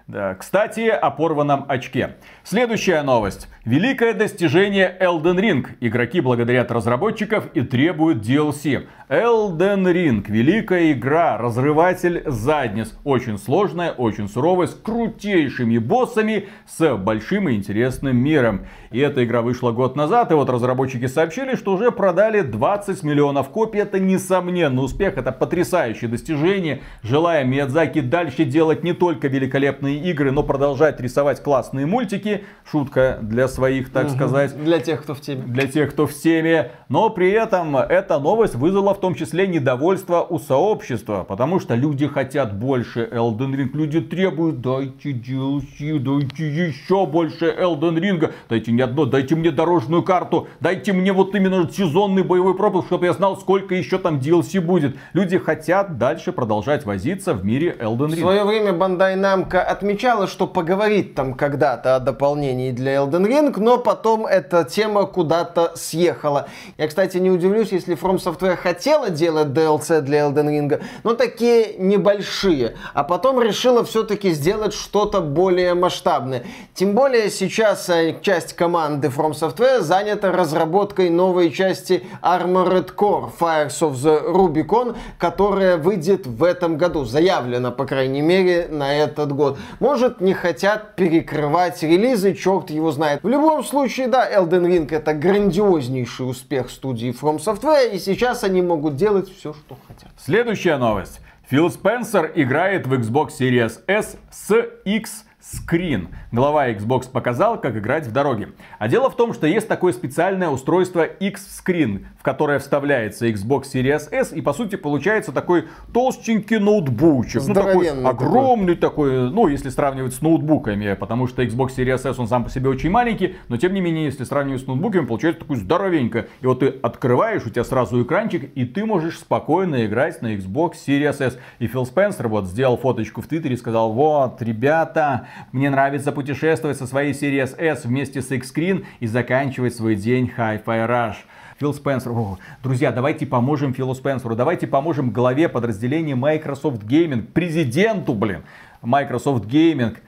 [0.06, 2.16] Да, кстати, о порванном очке.
[2.50, 3.46] Следующая новость.
[3.64, 5.66] Великое достижение Elden Ring.
[5.78, 8.88] Игроки благодарят разработчиков и требуют DLC.
[9.08, 10.24] Elden Ring.
[10.26, 11.38] Великая игра.
[11.38, 12.98] Разрыватель задниц.
[13.04, 18.66] Очень сложная, очень суровая, с крутейшими боссами, с большим и интересным миром.
[18.90, 23.50] И эта игра вышла год назад, и вот разработчики сообщили, что уже продали 20 миллионов
[23.50, 23.78] копий.
[23.78, 26.80] Это несомненный успех, это потрясающее достижение.
[27.04, 32.39] Желаем Миядзаки дальше делать не только великолепные игры, но продолжать рисовать классные мультики.
[32.70, 35.42] Шутка для своих, так сказать Для тех, кто в теме.
[35.42, 36.70] для тех, кто в теме.
[36.88, 42.06] Но при этом эта новость вызвала в том числе недовольство у сообщества, потому что люди
[42.06, 48.84] хотят больше Elden Ring, люди требуют дайте DLC, дайте еще больше Elden Ring, дайте мне
[48.84, 53.36] одно, дайте мне дорожную карту, дайте мне вот именно сезонный боевой пропуск, чтобы я знал,
[53.36, 54.96] сколько еще там DLC будет.
[55.12, 58.20] Люди хотят дальше продолжать возиться в мире Elden В Ring.
[58.20, 63.78] свое время Бандай Намка отмечала, что поговорит там когда-то о дополнении для Elden Ring, но
[63.78, 66.48] потом эта тема куда-то съехала.
[66.76, 71.76] Я, кстати, не удивлюсь, если From Software хотела делать DLC для Elden Ring, но такие
[71.78, 76.44] небольшие, а потом решила все-таки сделать что-то более масштабное.
[76.74, 83.80] Тем более сейчас э, часть команды From Software занята разработкой новой части Armored Core Fires
[83.80, 87.06] of the Rubicon, которая выйдет в этом году.
[87.06, 89.58] Заявлено, по крайней мере, на этот год.
[89.78, 93.22] Может, не хотят перекрывать релизы, черт его знает.
[93.22, 98.62] В любом случае, да, Elden Ring это грандиознейший успех студии From Software, и сейчас они
[98.62, 100.10] могут делать все, что хотят.
[100.18, 101.20] Следующая новость.
[101.48, 104.54] Фил Спенсер играет в Xbox Series S с
[104.84, 106.08] X Screen.
[106.32, 108.50] Глава Xbox показал, как играть в дороге.
[108.78, 114.12] А дело в том, что есть такое специальное устройство X-Screen, в которое вставляется Xbox Series
[114.12, 117.42] S, и по сути получается такой толстенький ноутбучик.
[117.46, 122.28] Ну, такой огромный такой, ну, если сравнивать с ноутбуками, потому что Xbox Series S, он
[122.28, 125.56] сам по себе очень маленький, но тем не менее, если сравнивать с ноутбуками, получается такой
[125.56, 126.26] здоровенько.
[126.42, 130.74] И вот ты открываешь, у тебя сразу экранчик, и ты можешь спокойно играть на Xbox
[130.86, 131.38] Series S.
[131.58, 136.78] И Фил Спенсер вот сделал фоточку в Твиттере и сказал, вот, ребята, мне нравится путешествовать
[136.78, 141.16] со своей Series S вместе с X-Screen и заканчивать свой день Hi-Fi Rush.
[141.58, 142.12] Фил Спенсер.
[142.12, 148.44] О, друзья, давайте поможем Филу Спенсеру, давайте поможем главе подразделения Microsoft Gaming, президенту, блин,
[148.80, 149.98] Microsoft Gaming.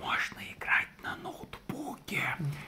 [0.00, 2.20] Можно играть на ноутбуке.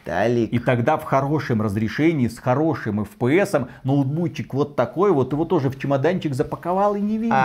[0.06, 0.52] Талик.
[0.52, 5.78] И тогда в хорошем разрешении, с хорошим FPS, ноутбучик вот такой вот, его тоже в
[5.78, 7.36] чемоданчик запаковал и не видно.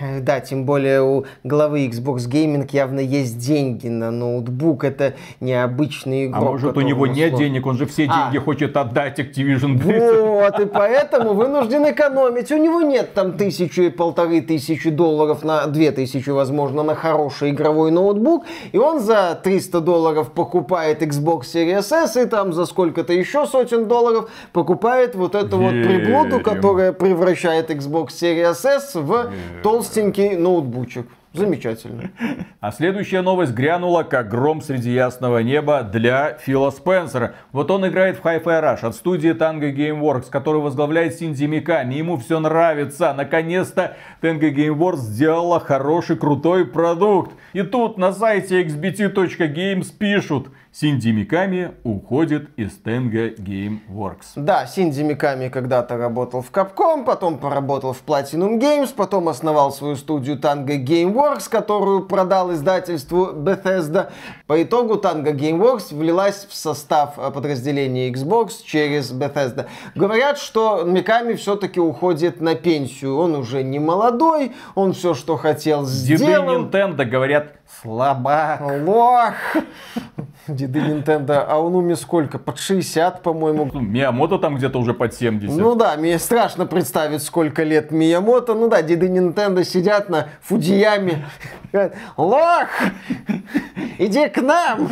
[0.00, 6.26] А, да, тем более у главы Xbox Gaming явно есть деньги на ноутбук, это необычный
[6.26, 6.42] игрок.
[6.42, 7.40] А может у него нет слов...
[7.40, 8.30] денег, он же все а.
[8.30, 10.22] деньги хочет отдать Activision Blizzard.
[10.22, 12.50] Вот, и поэтому вынужден экономить.
[12.50, 17.50] У него нет там тысячи и полторы тысячи долларов на две тысячи, возможно, на хороший
[17.50, 23.12] игровой ноутбук, и он за 300 долларов покупает Xbox Series процесс и там за сколько-то
[23.12, 29.32] еще сотен долларов покупает вот эту вот приблуду, которая превращает Xbox Series S в
[29.62, 31.06] толстенький ноутбучек.
[31.32, 32.10] Замечательно.
[32.60, 37.36] А следующая новость грянула как гром среди ясного неба для Фила Спенсера.
[37.52, 41.94] Вот он играет в Hi-Fi Rush от студии Tango Gameworks, который возглавляет Синди Миками.
[41.94, 43.14] Ему все нравится.
[43.14, 47.30] Наконец-то Tango Gameworks сделала хороший, крутой продукт.
[47.52, 54.34] И тут на сайте xbt.games пишут, Синди Миками уходит из Tenga Gameworks.
[54.36, 59.96] Да, Синди Миками когда-то работал в Capcom, потом поработал в Platinum Games, потом основал свою
[59.96, 64.10] студию Tango Gameworks, которую продал издательству Bethesda.
[64.48, 69.66] По итогу Tango Gameworks влилась в состав э, подразделения Xbox через Bethesda.
[69.94, 73.18] Говорят, что Миками все-таки уходит на пенсию.
[73.18, 76.64] Он уже не молодой, он все, что хотел, сделал.
[76.64, 78.62] Деды Nintendo говорят, слабак.
[78.86, 79.34] Лох!
[80.48, 82.38] Деды Nintendo, а он уме сколько?
[82.38, 83.70] Под 60, по-моему.
[83.70, 85.54] Ну, Миямото там где-то уже под 70.
[85.58, 88.54] Ну да, мне страшно представить, сколько лет Миямото.
[88.54, 91.26] Ну да, деды Nintendo сидят на Фудияме.
[92.16, 92.68] Лох!
[93.98, 94.90] Иди к нам!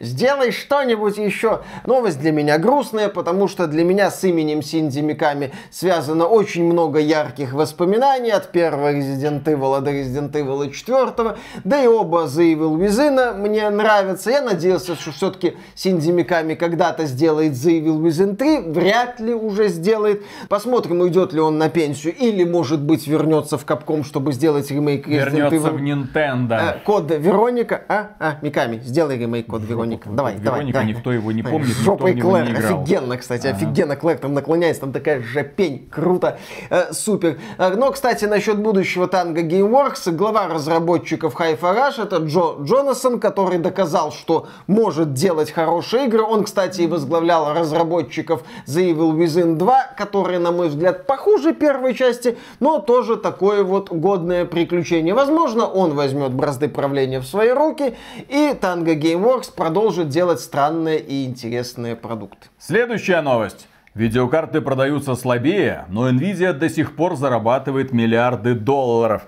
[0.00, 1.62] Сделай что-нибудь еще.
[1.86, 7.00] Новость для меня грустная, потому что для меня с именем Синди Миками связано очень много
[7.00, 11.36] ярких воспоминаний от первого Resident Evil до Resident Evil 4.
[11.64, 14.30] Да и оба The Evil Within мне нравятся.
[14.30, 18.72] Я надеялся, что все-таки Синди Миками когда-то сделает The Evil Within 3.
[18.72, 20.22] Вряд ли уже сделает.
[20.48, 25.08] Посмотрим, уйдет ли он на пенсию или, может быть, вернется в Капком, чтобы сделать ремейк
[25.08, 25.70] Resident вернется Evil.
[25.70, 26.52] в Nintendo.
[26.52, 27.82] А, код Вероника.
[27.88, 30.10] А, а, Миками, сделай ремейк код Вероника.
[30.10, 32.44] Давай, Вероника, давай, никто его не помнит, Жопой никто Клэр.
[32.44, 32.82] не играл.
[32.82, 33.56] Офигенно, кстати, ага.
[33.56, 33.96] офигенно.
[33.96, 35.88] Клэр там наклоняется, там такая жопень.
[35.90, 36.38] Круто.
[36.68, 37.38] Э, супер.
[37.56, 43.58] Э, но, кстати, насчет будущего танга Gameworks, глава разработчиков Hi-Fi Rush это Джо Джонасон, который
[43.58, 46.22] доказал, что может делать хорошие игры.
[46.22, 51.94] Он, кстати, и возглавлял разработчиков The Evil Within 2, которые, на мой взгляд, похуже первой
[51.94, 55.14] части, но тоже такое вот годное приключение.
[55.14, 57.94] Возможно, он возьмет бразды правления в свои руки,
[58.28, 62.48] и Tango Gameworks продолжит делать странные и интересные продукты.
[62.58, 63.68] Следующая новость.
[63.94, 69.22] Видеокарты продаются слабее, но Nvidia до сих пор зарабатывает миллиарды долларов.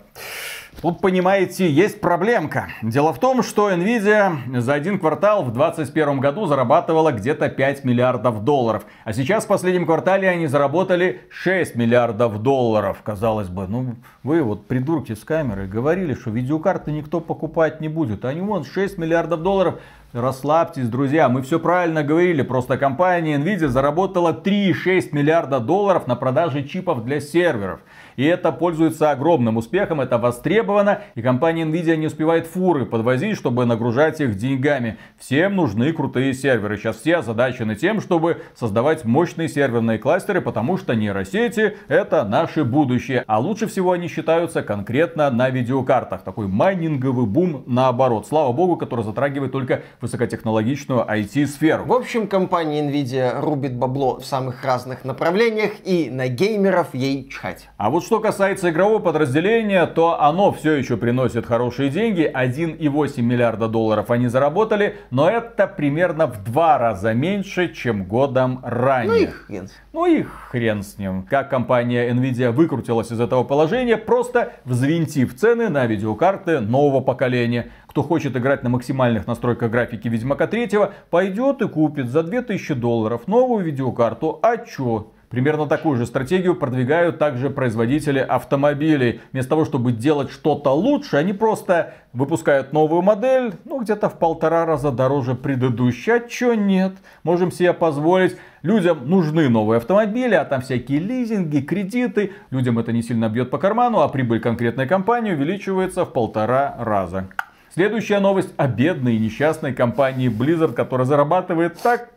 [0.80, 2.68] Тут, понимаете, есть проблемка.
[2.82, 8.44] Дело в том, что Nvidia за один квартал в 2021 году зарабатывала где-то 5 миллиардов
[8.44, 8.84] долларов.
[9.04, 12.98] А сейчас в последнем квартале они заработали 6 миллиардов долларов.
[13.02, 18.24] Казалось бы, ну вы вот придурки с камерой говорили, что видеокарты никто покупать не будет.
[18.24, 19.80] Они вон 6 миллиардов долларов.
[20.14, 26.62] Расслабьтесь, друзья, мы все правильно говорили, просто компания Nvidia заработала 3,6 миллиарда долларов на продаже
[26.62, 27.80] чипов для серверов.
[28.14, 33.64] И это пользуется огромным успехом, это востребовано, и компания Nvidia не успевает фуры подвозить, чтобы
[33.64, 34.98] нагружать их деньгами.
[35.18, 36.76] Всем нужны крутые серверы.
[36.76, 43.24] Сейчас все озадачены тем, чтобы создавать мощные серверные кластеры, потому что нейросети это наше будущее.
[43.26, 46.22] А лучше всего они считаются конкретно на видеокартах.
[46.22, 48.28] Такой майнинговый бум наоборот.
[48.28, 51.84] Слава богу, который затрагивает только высокотехнологичную IT-сферу.
[51.84, 57.68] В общем, компания Nvidia рубит бабло в самых разных направлениях, и на геймеров ей чхать.
[57.76, 62.30] А вот что касается игрового подразделения, то оно все еще приносит хорошие деньги.
[62.32, 69.12] 1,8 миллиарда долларов они заработали, но это примерно в два раза меньше, чем годом ранее.
[69.12, 69.68] Ну и хрен.
[69.94, 71.22] Ну и хрен с ним.
[71.22, 77.70] Как компания Nvidia выкрутилась из этого положения, просто взвинтив цены на видеокарты нового поколения.
[77.86, 80.68] Кто хочет играть на максимальных настройках графики Ведьмака 3,
[81.10, 84.40] пойдет и купит за 2000 долларов новую видеокарту.
[84.42, 85.12] А чё?
[85.34, 89.20] Примерно такую же стратегию продвигают также производители автомобилей.
[89.32, 94.64] Вместо того, чтобы делать что-то лучше, они просто выпускают новую модель, ну где-то в полтора
[94.64, 96.12] раза дороже предыдущей.
[96.12, 96.92] А чё нет?
[97.24, 98.36] Можем себе позволить.
[98.62, 102.32] Людям нужны новые автомобили, а там всякие лизинги, кредиты.
[102.52, 107.26] Людям это не сильно бьет по карману, а прибыль конкретной компании увеличивается в полтора раза.
[107.74, 112.10] Следующая новость о бедной и несчастной компании Blizzard, которая зарабатывает так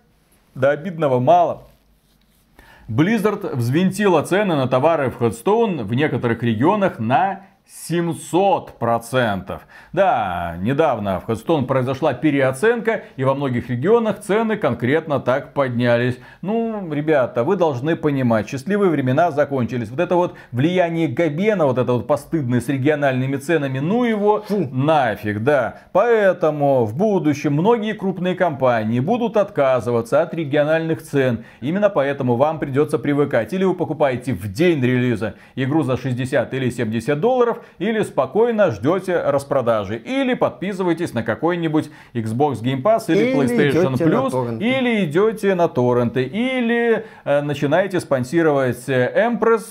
[0.54, 1.64] до обидного мало.
[2.88, 7.42] Blizzard взвинтила цены на товары в Headstone в некоторых регионах на
[7.90, 9.60] 700%.
[9.94, 16.18] Да, недавно в Headstone произошла переоценка, и во многих регионах цены конкретно так поднялись.
[16.42, 19.90] Ну, ребята, вы должны понимать, счастливые времена закончились.
[19.90, 24.70] Вот это вот влияние Габена, вот это вот постыдное с региональными ценами, ну его Фу.
[24.72, 25.80] нафиг, да.
[25.92, 31.44] Поэтому в будущем многие крупные компании будут отказываться от региональных цен.
[31.60, 33.52] Именно поэтому вам придется привыкать.
[33.54, 38.72] Или вы покупаете в день релиза игру за 60 или 70 долларов, долларов, или спокойно
[38.72, 45.56] ждете распродажи, или подписывайтесь на какой-нибудь Xbox Game Pass или, или PlayStation Plus, или идете
[45.56, 49.64] на торренты, или э, начинаете спонсировать э, Empress,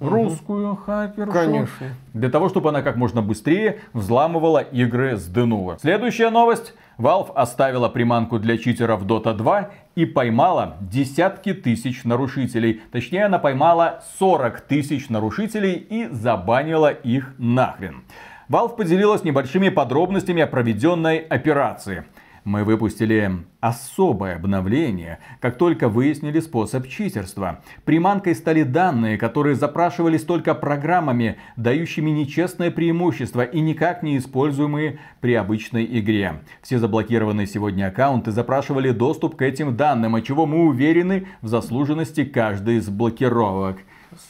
[0.00, 1.32] русскую хапершу.
[1.32, 1.86] Конечно.
[2.14, 5.78] Для того, чтобы она как можно быстрее взламывала игры с Денува.
[5.80, 6.74] Следующая новость.
[6.98, 12.82] Valve оставила приманку для читеров Dota 2 и поймала десятки тысяч нарушителей.
[12.90, 18.02] Точнее, она поймала 40 тысяч нарушителей и забанила их нахрен.
[18.48, 22.04] Valve поделилась небольшими подробностями о проведенной операции.
[22.44, 27.60] Мы выпустили особое обновление, как только выяснили способ читерства.
[27.84, 35.34] Приманкой стали данные, которые запрашивались только программами, дающими нечестное преимущество и никак не используемые при
[35.34, 36.40] обычной игре.
[36.62, 42.24] Все заблокированные сегодня аккаунты запрашивали доступ к этим данным, от чего мы уверены в заслуженности
[42.24, 43.78] каждой из блокировок.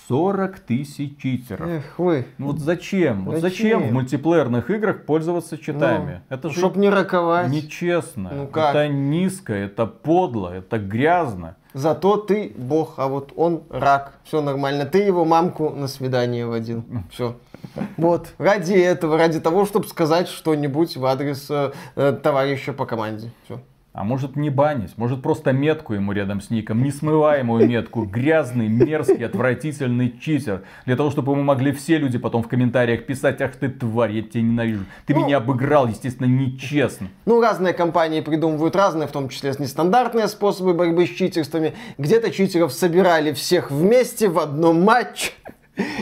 [0.09, 1.69] 40 тысяч читеров.
[1.69, 2.27] Эх вы.
[2.39, 3.25] Ну вот зачем?
[3.25, 6.23] Вот зачем в мультиплеерных играх пользоваться читами?
[6.29, 7.51] Ну, это же чтоб не раковать.
[7.51, 8.31] Нечестно.
[8.35, 8.75] Ну как?
[8.75, 11.57] Это низко, это подло, это грязно.
[11.75, 14.15] Зато ты бог, а вот он рак.
[14.25, 14.87] Все нормально.
[14.87, 16.85] Ты его мамку на свидание водил.
[17.11, 17.37] Все.
[17.97, 18.33] Вот.
[18.39, 23.31] Ради этого, ради того, чтобы сказать что-нибудь в адрес э, э товарища по команде.
[23.45, 23.61] Все.
[23.99, 29.27] А может не банить, может просто метку ему рядом с ником, несмываемую метку, грязный, мерзкий,
[29.27, 30.63] отвратительный читер.
[30.87, 34.23] Для того, чтобы ему могли все люди потом в комментариях писать, ах ты тварь, я
[34.23, 34.85] тебя ненавижу.
[35.05, 37.09] Ты ну, меня обыграл, естественно, нечестно.
[37.27, 41.75] Ну, разные компании придумывают разные, в том числе нестандартные способы борьбы с читерствами.
[41.99, 45.33] Где-то читеров собирали всех вместе в одном матче.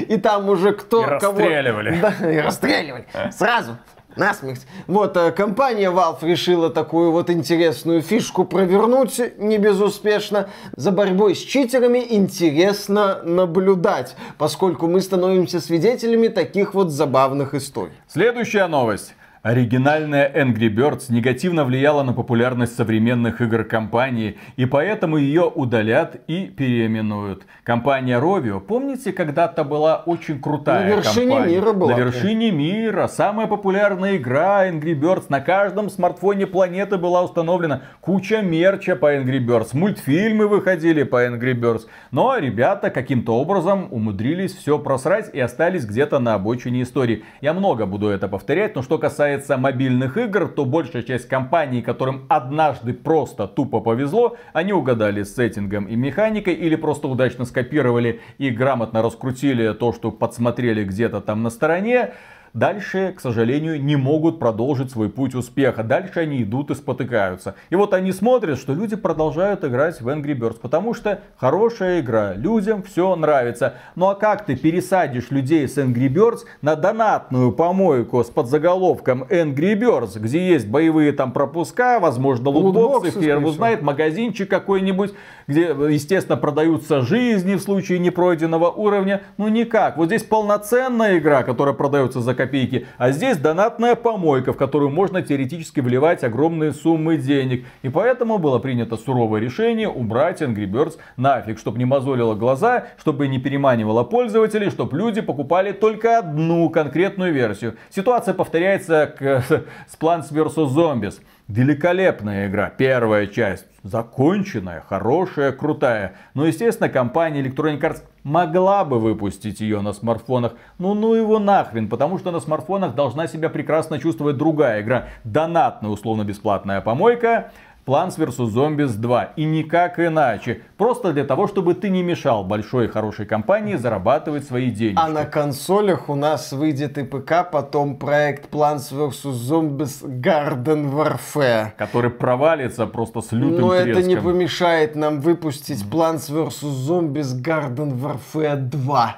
[0.07, 1.38] И там уже кто и кого...
[1.38, 1.99] расстреливали.
[1.99, 3.07] Да, и расстреливали.
[3.30, 3.78] Сразу.
[4.17, 4.67] Насмерть.
[4.87, 10.49] Вот, э, компания Valve решила такую вот интересную фишку провернуть не безуспешно.
[10.75, 17.93] За борьбой с читерами интересно наблюдать, поскольку мы становимся свидетелями таких вот забавных историй.
[18.09, 19.16] Следующая новость.
[19.47, 26.47] Оригинальная Angry Birds негативно влияла на популярность современных игр компании, и поэтому ее удалят и
[26.47, 27.47] переименуют.
[27.62, 31.55] Компания Rovio, помните, когда-то была очень крутая На вершине компания?
[31.55, 31.92] мира была.
[31.92, 33.07] На вершине мира.
[33.07, 35.26] Самая популярная игра Angry Birds.
[35.28, 39.68] На каждом смартфоне планеты была установлена куча мерча по Angry Birds.
[39.74, 41.82] Мультфильмы выходили по Angry Birds.
[42.11, 47.22] Но ребята каким-то образом умудрились все просрать и остались где-то на обочине истории.
[47.40, 51.82] Я много буду это повторять, но что касается касается мобильных игр, то большая часть компаний,
[51.82, 58.20] которым однажды просто тупо повезло, они угадали с сеттингом и механикой или просто удачно скопировали
[58.39, 62.14] и грамотно раскрутили то, что подсмотрели где-то там на стороне
[62.57, 65.83] дальше, к сожалению, не могут продолжить свой путь успеха.
[65.83, 67.55] Дальше они идут и спотыкаются.
[67.71, 72.33] И вот они смотрят, что люди продолжают играть в Angry Birds, потому что хорошая игра,
[72.35, 73.75] людям все нравится.
[73.95, 79.79] Ну а как ты пересадишь людей с Angry Birds на донатную помойку с подзаголовком Angry
[79.79, 85.13] Birds, где есть боевые там пропуска, возможно лутбоксы, хер узнает, магазинчик какой-нибудь,
[85.47, 89.23] где, естественно, продаются жизни в случае непройденного уровня.
[89.37, 89.99] Ну никак.
[89.99, 92.86] Вот здесь полноценная игра, которая продается за копейки копейки.
[92.99, 97.64] А здесь донатная помойка, в которую можно теоретически вливать огромные суммы денег.
[97.82, 103.28] И поэтому было принято суровое решение убрать Angry Birds нафиг, чтобы не мозолило глаза, чтобы
[103.28, 107.76] не переманивало пользователей, чтобы люди покупали только одну конкретную версию.
[107.90, 109.44] Ситуация повторяется к,
[109.88, 110.68] с Plants vs.
[110.68, 111.20] Zombies.
[111.49, 116.16] Великолепная игра, первая часть, законченная, хорошая, крутая.
[116.34, 120.55] Но, естественно, компания Electronic Arts могла бы выпустить ее на смартфонах.
[120.78, 125.07] Ну, ну его нахрен, потому что на смартфонах должна себя прекрасно чувствовать другая игра.
[125.22, 127.53] Донатная, условно-бесплатная помойка,
[127.87, 128.53] Plants vs.
[128.53, 129.34] Zombies 2.
[129.37, 130.62] И никак иначе.
[130.76, 134.99] Просто для того, чтобы ты не мешал большой и хорошей компании зарабатывать свои деньги.
[134.99, 139.31] А на консолях у нас выйдет и ПК, потом проект Plants vs.
[139.31, 141.70] Zombies Garden Warfare.
[141.78, 143.93] Который провалится просто с лютым Но треском.
[143.93, 146.62] это не помешает нам выпустить Plants vs.
[146.62, 149.16] Zombies Garden Warfare 2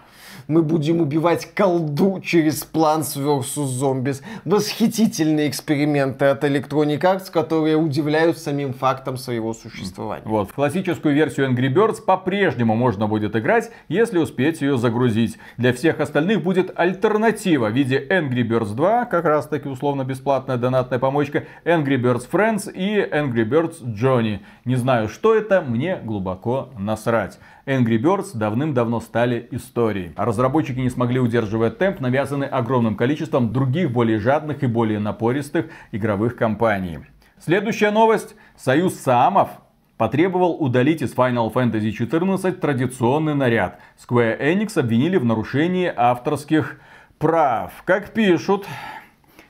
[0.49, 3.67] мы будем убивать колду через Plants vs.
[3.81, 4.23] Zombies.
[4.47, 10.23] Восхитительные эксперименты от Electronic Arts, которые удивляют самим фактом своего существования.
[10.25, 15.39] Вот, в классическую версию Angry Birds по-прежнему можно будет играть, если успеть ее загрузить.
[15.59, 20.57] Для всех остальных будет альтернатива в виде Angry Birds 2, как раз таки условно бесплатная
[20.57, 24.41] донатная помочка, Angry Birds Friends и Angry Birds Johnny.
[24.65, 27.39] Не знаю, что это, мне глубоко насрать.
[27.69, 30.13] Angry Birds давным-давно стали историей.
[30.17, 35.67] А разработчики не смогли удерживать темп, навязанный огромным количеством других более жадных и более напористых
[35.93, 37.01] игровых компаний.
[37.39, 38.35] Следующая новость.
[38.57, 39.51] Союз Саамов
[39.99, 43.81] потребовал удалить из Final Fantasy XIV традиционный наряд.
[43.99, 46.81] Square Enix обвинили в нарушении авторских
[47.19, 47.83] прав.
[47.85, 48.67] Как пишут,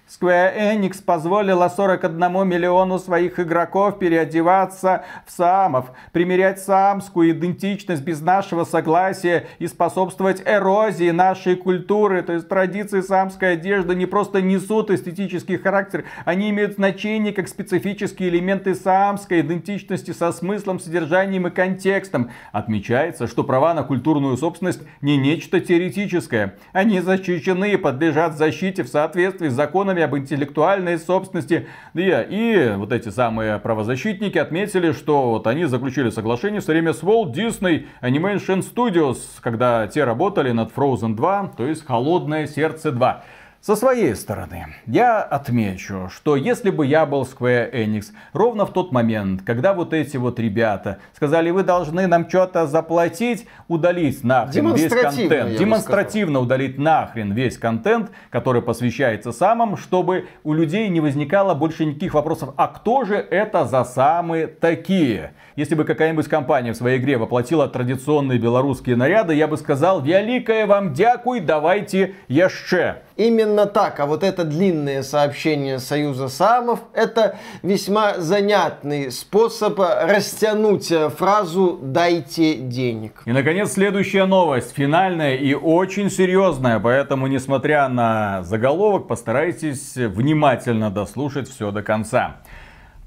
[0.08, 8.64] Square Enix позволила 41 миллиону своих игроков переодеваться в самов, примерять самскую идентичность без нашего
[8.64, 12.22] согласия и способствовать эрозии нашей культуры.
[12.22, 18.30] То есть традиции самской одежды не просто несут эстетический характер, они имеют значение как специфические
[18.30, 22.30] элементы самской идентичности со смыслом, содержанием и контекстом.
[22.52, 26.56] Отмечается, что права на культурную собственность не нечто теоретическое.
[26.72, 31.66] Они защищены и подлежат защите в соответствии с законами об интеллектуальной собственности.
[31.94, 37.02] И, и вот эти самые правозащитники отметили, что вот они заключили соглашение все время с
[37.02, 43.24] Walt Disney Animation Studios, когда те работали над Frozen 2, то есть Холодное сердце 2.
[43.68, 48.92] Со своей стороны, я отмечу, что если бы я был Square Enix, ровно в тот
[48.92, 54.90] момент, когда вот эти вот ребята сказали, вы должны нам что-то заплатить, удалить нахрен весь
[54.90, 61.84] контент, демонстративно удалить нахрен весь контент, который посвящается самым, чтобы у людей не возникало больше
[61.84, 65.34] никаких вопросов, а кто же это за самые такие?
[65.56, 70.64] Если бы какая-нибудь компания в своей игре воплотила традиционные белорусские наряды, я бы сказал, великое
[70.64, 73.02] вам дякуй, давайте еще.
[73.18, 73.98] Именно так.
[73.98, 82.54] А вот это длинное сообщение Союза Самов, это весьма занятный способ растянуть э, фразу «дайте
[82.54, 83.22] денег».
[83.24, 84.72] И, наконец, следующая новость.
[84.72, 86.78] Финальная и очень серьезная.
[86.78, 92.36] Поэтому, несмотря на заголовок, постарайтесь внимательно дослушать все до конца.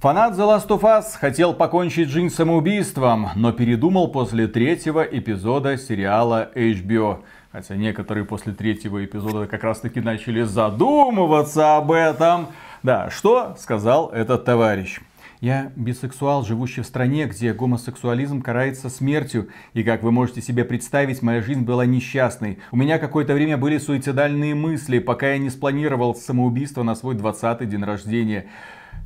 [0.02, 6.50] Фанат The Last of Us хотел покончить жизнь самоубийством, но передумал после третьего эпизода сериала
[6.56, 7.20] HBO.
[7.52, 12.48] Хотя некоторые после третьего эпизода как раз таки начали задумываться об этом.
[12.84, 15.00] Да, что сказал этот товарищ?
[15.42, 19.50] Я бисексуал, живущий в стране, где гомосексуализм карается смертью.
[19.74, 22.60] И как вы можете себе представить, моя жизнь была несчастной.
[22.72, 27.66] У меня какое-то время были суицидальные мысли, пока я не спланировал самоубийство на свой 20-й
[27.66, 28.48] день рождения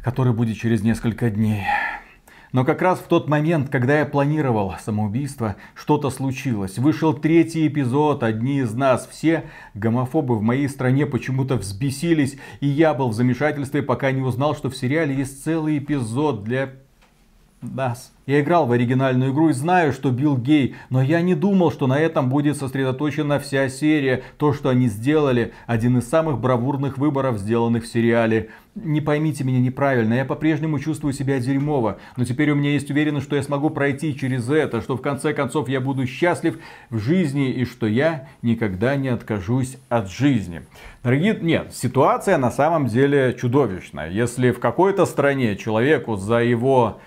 [0.06, 1.64] который будет через несколько дней.
[2.56, 6.78] Но как раз в тот момент, когда я планировал самоубийство, что-то случилось.
[6.78, 12.94] Вышел третий эпизод, одни из нас, все гомофобы в моей стране почему-то взбесились, и я
[12.94, 16.72] был в замешательстве, пока не узнал, что в сериале есть целый эпизод для
[17.62, 18.12] нас.
[18.26, 21.86] Я играл в оригинальную игру и знаю, что Билл гей, но я не думал, что
[21.86, 24.24] на этом будет сосредоточена вся серия.
[24.38, 28.50] То, что они сделали, один из самых бравурных выборов, сделанных в сериале.
[28.74, 33.26] Не поймите меня неправильно, я по-прежнему чувствую себя дерьмово, но теперь у меня есть уверенность,
[33.26, 36.60] что я смогу пройти через это, что в конце концов я буду счастлив
[36.90, 40.64] в жизни и что я никогда не откажусь от жизни.
[41.04, 44.10] Дорогие, нет, ситуация на самом деле чудовищная.
[44.10, 47.00] Если в какой-то стране человеку за его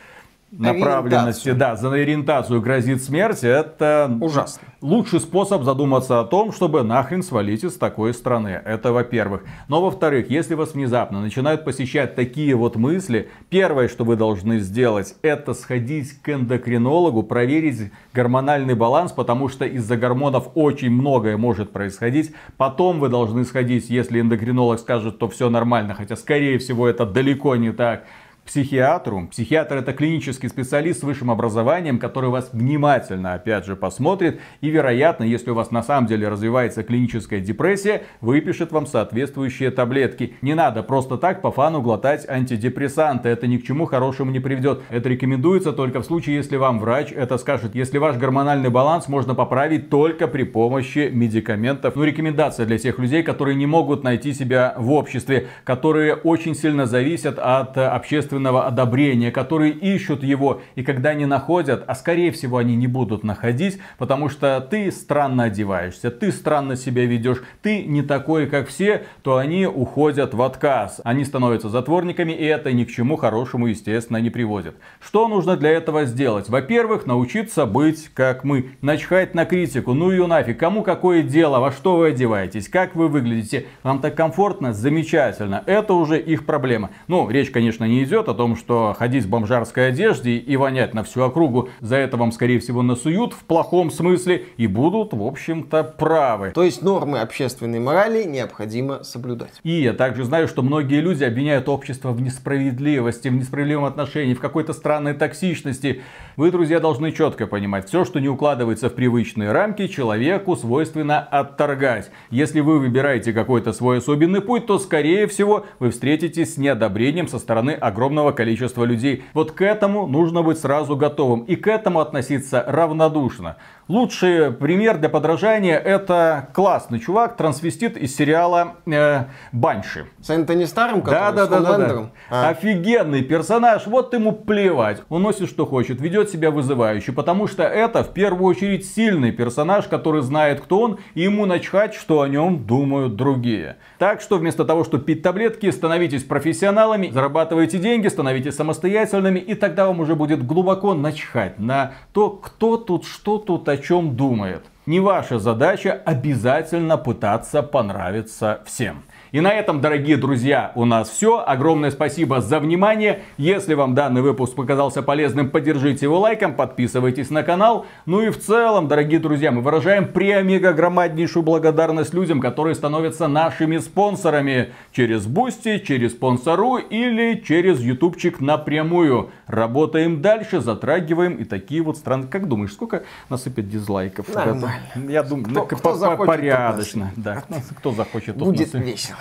[0.50, 4.68] направленности, да, за ориентацию грозит смерть, это ужасно.
[4.80, 8.60] Лучший способ задуматься о том, чтобы нахрен свалить из такой страны.
[8.64, 9.44] Это во-первых.
[9.68, 15.16] Но во-вторых, если вас внезапно начинают посещать такие вот мысли, первое, что вы должны сделать,
[15.22, 22.32] это сходить к эндокринологу, проверить гормональный баланс, потому что из-за гормонов очень многое может происходить.
[22.56, 27.56] Потом вы должны сходить, если эндокринолог скажет, что все нормально, хотя скорее всего это далеко
[27.56, 28.04] не так
[28.48, 29.28] психиатру.
[29.30, 35.24] Психиатр это клинический специалист с высшим образованием, который вас внимательно, опять же, посмотрит и, вероятно,
[35.24, 40.34] если у вас на самом деле развивается клиническая депрессия, выпишет вам соответствующие таблетки.
[40.40, 44.80] Не надо просто так по фану глотать антидепрессанты, это ни к чему хорошему не приведет.
[44.88, 47.74] Это рекомендуется только в случае, если вам врач это скажет.
[47.74, 51.96] Если ваш гормональный баланс можно поправить только при помощи медикаментов.
[51.96, 56.86] Ну, рекомендация для тех людей, которые не могут найти себя в обществе, которые очень сильно
[56.86, 62.58] зависят от общественного общественного одобрения, которые ищут его, и когда не находят, а скорее всего
[62.58, 68.02] они не будут находить, потому что ты странно одеваешься, ты странно себя ведешь, ты не
[68.02, 71.00] такой, как все, то они уходят в отказ.
[71.04, 74.76] Они становятся затворниками, и это ни к чему хорошему, естественно, не приводит.
[75.00, 76.48] Что нужно для этого сделать?
[76.48, 78.70] Во-первых, научиться быть как мы.
[78.82, 83.08] Начхать на критику, ну ее нафиг, кому какое дело, во что вы одеваетесь, как вы
[83.08, 85.62] выглядите, вам так комфортно, замечательно.
[85.66, 86.90] Это уже их проблема.
[87.08, 91.02] Ну, речь, конечно, не идет о том, что ходить в бомжарской одежде и вонять на
[91.02, 95.84] всю округу, за это вам, скорее всего, насуют в плохом смысле и будут, в общем-то,
[95.84, 96.52] правы.
[96.54, 99.60] То есть нормы общественной морали необходимо соблюдать.
[99.62, 104.40] И я также знаю, что многие люди обвиняют общество в несправедливости, в несправедливом отношении, в
[104.40, 106.02] какой-то странной токсичности.
[106.36, 112.10] Вы, друзья, должны четко понимать, все, что не укладывается в привычные рамки, человеку свойственно отторгать.
[112.30, 117.38] Если вы выбираете какой-то свой особенный путь, то, скорее всего, вы встретитесь с неодобрением со
[117.38, 119.24] стороны огромного огромного количества людей.
[119.34, 123.56] Вот к этому нужно быть сразу готовым и к этому относиться равнодушно.
[123.88, 130.08] Лучший пример для подражания это классный чувак, трансвестит из сериала э, Банши.
[130.20, 132.10] С Энтони Старом, да, да, да, да, да.
[132.28, 132.48] А.
[132.50, 135.00] Офигенный персонаж, вот ему плевать.
[135.08, 139.86] Он носит что хочет, ведет себя вызывающе, потому что это в первую очередь сильный персонаж,
[139.86, 143.78] который знает, кто он, и ему начхать, что о нем думают другие.
[143.96, 149.86] Так что вместо того, чтобы пить таблетки, становитесь профессионалами, зарабатывайте деньги, становитесь самостоятельными, и тогда
[149.86, 154.64] вам уже будет глубоко начхать на то, кто тут, что тут, о чем думает.
[154.86, 159.04] Не ваша задача обязательно пытаться понравиться всем.
[159.30, 161.44] И на этом, дорогие друзья, у нас все.
[161.46, 163.20] Огромное спасибо за внимание.
[163.36, 167.84] Если вам данный выпуск показался полезным, поддержите его лайком, подписывайтесь на канал.
[168.06, 173.76] Ну и в целом, дорогие друзья, мы выражаем преомега громаднейшую благодарность людям, которые становятся нашими
[173.76, 179.30] спонсорами через Boosty, через Sponsr или через ютубчик напрямую.
[179.46, 182.26] Работаем дальше, затрагиваем и такие вот страны.
[182.28, 184.34] Как думаешь, сколько насыпят дизлайков?
[184.34, 184.78] Нормально.
[185.08, 187.12] Я думаю, кто, кто порядочно.
[187.16, 187.44] Да.
[187.76, 189.17] Кто захочет, Будет весело.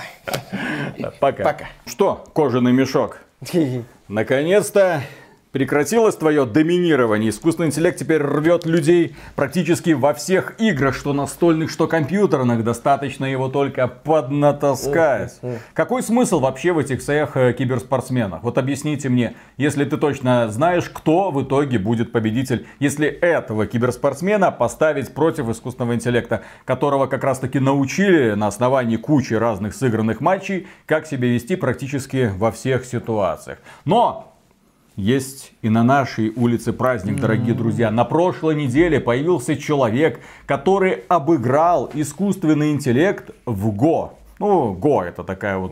[1.20, 1.44] Пока.
[1.44, 1.70] Пока.
[1.86, 3.20] Что, кожаный мешок?
[4.08, 5.02] Наконец-то
[5.52, 7.30] Прекратилось твое доминирование.
[7.30, 12.64] Искусственный интеллект теперь рвет людей практически во всех играх, что настольных, что компьютерных.
[12.64, 15.40] Достаточно его только поднатаскать.
[15.74, 18.44] Какой смысл вообще в этих всех э, киберспортсменах?
[18.44, 24.52] Вот объясните мне, если ты точно знаешь, кто в итоге будет победитель, если этого киберспортсмена
[24.52, 30.68] поставить против искусственного интеллекта, которого как раз таки научили на основании кучи разных сыгранных матчей,
[30.86, 33.60] как себя вести практически во всех ситуациях.
[33.86, 34.37] Но
[34.98, 37.92] есть и на нашей улице праздник, дорогие друзья.
[37.92, 44.16] На прошлой неделе появился человек, который обыграл искусственный интеллект в Го.
[44.40, 45.72] Ну, Го это такая вот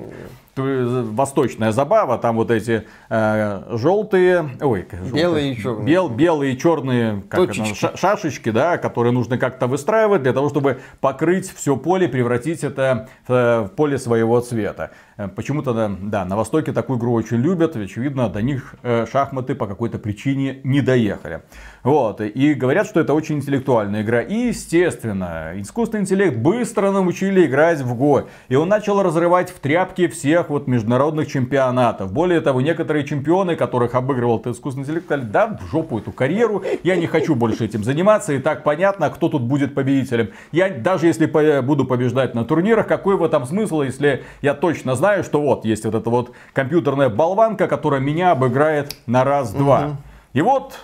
[0.58, 6.58] восточная забава, там вот эти э, желтые, ой, желтые, белые и черные, бел, белые и
[6.58, 12.08] черные как это, шашечки, да, которые нужно как-то выстраивать для того, чтобы покрыть все поле,
[12.08, 14.92] превратить это в, в поле своего цвета.
[15.18, 19.68] Э, почему-то, да, на Востоке такую игру очень любят, очевидно, до них э, шахматы по
[19.68, 21.44] какой-то причине не доехали.
[21.86, 24.20] Вот, и говорят, что это очень интеллектуальная игра.
[24.20, 30.08] И, естественно, искусственный интеллект быстро научили играть в Го, и он начал разрывать в тряпки
[30.08, 32.12] всех вот международных чемпионатов.
[32.12, 36.64] Более того, некоторые чемпионы, которых обыгрывал этот искусственный интеллект, сказали, да, в жопу эту карьеру,
[36.82, 40.32] я не хочу больше этим заниматься, и так понятно, кто тут будет победителем.
[40.52, 41.28] Я даже если
[41.62, 45.86] буду побеждать на турнирах, какой в этом смысл, если я точно знаю, что вот есть
[45.86, 49.98] вот эта вот компьютерная болванка, которая меня обыграет на раз-два.
[50.34, 50.80] И вот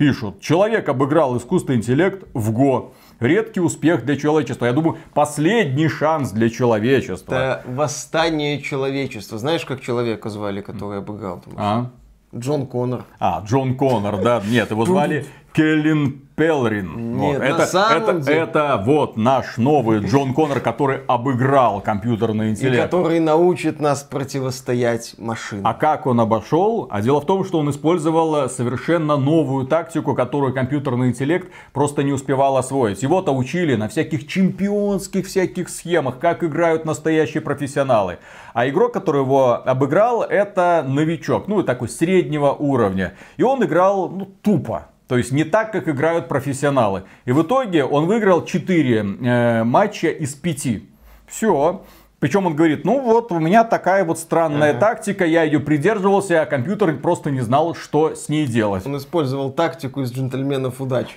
[0.00, 4.64] пишут, человек обыграл искусственный интеллект в ГО редкий успех для человечества.
[4.64, 7.34] Я думаю, последний шанс для человечества.
[7.34, 9.36] Это восстание человечества.
[9.36, 11.44] Знаешь, как человека звали, который обыграл?
[11.54, 11.90] А?
[12.34, 13.04] Джон Коннор.
[13.18, 14.40] А, Джон Коннор, да.
[14.48, 17.18] Нет, его звали Келлин Пелрин.
[17.18, 17.44] Нет, вот.
[17.44, 17.62] это,
[17.92, 18.38] это, деле.
[18.38, 22.82] это вот наш новый Джон Коннор, который обыграл компьютерный И интеллект.
[22.82, 25.66] который научит нас противостоять машинам.
[25.66, 26.88] А как он обошел?
[26.90, 32.12] А дело в том, что он использовал совершенно новую тактику, которую компьютерный интеллект просто не
[32.12, 33.02] успевал освоить.
[33.02, 38.16] Его-то учили на всяких чемпионских всяких схемах, как играют настоящие профессионалы.
[38.54, 43.12] А игрок, который его обыграл, это новичок, ну такой среднего уровня.
[43.36, 44.86] И он играл ну, тупо.
[45.10, 47.02] То есть не так, как играют профессионалы.
[47.24, 50.82] И в итоге он выиграл 4 э, матча из 5.
[51.26, 51.82] Все.
[52.20, 56.46] Причем он говорит, ну вот у меня такая вот странная тактика, я ее придерживался, а
[56.46, 58.86] компьютер просто не знал, что с ней делать.
[58.86, 61.16] Он использовал тактику из джентльменов удачи.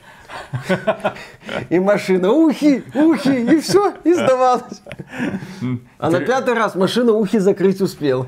[1.70, 4.82] И машина ухи, ухи, и все, и сдавалась.
[6.00, 8.26] А на пятый раз машина ухи закрыть успела.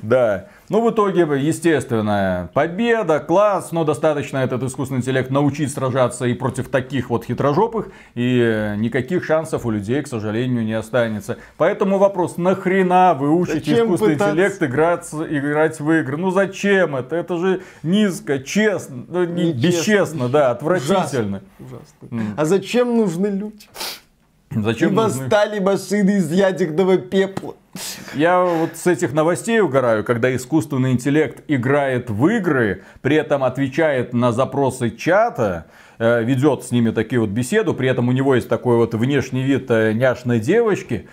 [0.00, 0.46] Да.
[0.68, 6.68] Ну, в итоге, естественно, победа, класс, но достаточно этот искусственный интеллект научить сражаться и против
[6.68, 11.38] таких вот хитрожопых, и никаких шансов у людей, к сожалению, не останется.
[11.56, 14.32] Поэтому вопрос, нахрена вы учите Зачем искусственный пытаться?
[14.32, 16.16] интеллект играть, играть в игры?
[16.16, 17.14] Ну, зачем это?
[17.14, 19.66] Это же низко, честно, ну, не- Нечестно.
[19.66, 21.42] бесчестно, да, отвратительно.
[21.60, 22.34] Ужасно.
[22.36, 23.66] А зачем нужны люди?
[24.62, 25.26] Зачем Ибо нужны?
[25.26, 27.54] стали машины из ядерного пепла.
[28.14, 34.14] Я вот с этих новостей угораю, когда искусственный интеллект играет в игры, при этом отвечает
[34.14, 35.66] на запросы чата,
[35.98, 39.42] э, ведет с ними такие вот беседу, при этом у него есть такой вот внешний
[39.42, 41.06] вид э, няшной девочки.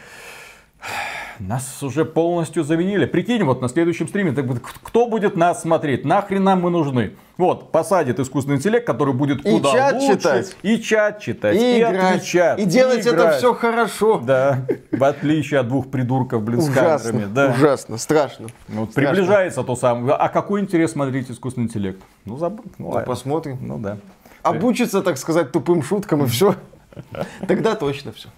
[1.39, 3.05] Нас уже полностью заменили.
[3.05, 4.45] Прикинь, вот на следующем стриме, так
[4.83, 6.05] кто будет нас смотреть?
[6.05, 7.13] Нахрен нам мы нужны?
[7.37, 10.17] Вот, посадит искусственный интеллект, который будет И куда чат лучше.
[10.17, 10.55] читать.
[10.61, 11.55] И чат читать.
[11.57, 12.15] И, И, играть.
[12.17, 12.59] отвечать.
[12.59, 13.37] И делать это играть.
[13.37, 14.19] все хорошо.
[14.19, 14.59] Да,
[14.91, 17.33] в отличие от двух придурков, блин, с Ужасно, камерами.
[17.33, 17.49] Да.
[17.57, 18.47] ужасно, страшно.
[18.67, 19.13] Вот Страшно.
[19.15, 20.15] приближается то самое.
[20.15, 22.01] А какой интерес смотреть искусственный интеллект?
[22.25, 22.63] Ну, забыл.
[22.77, 23.57] Ну, Ну, посмотрим.
[23.61, 23.97] Ну да.
[24.43, 26.55] Обучится, так сказать, тупым шуткам и все.
[27.47, 28.29] Тогда точно все.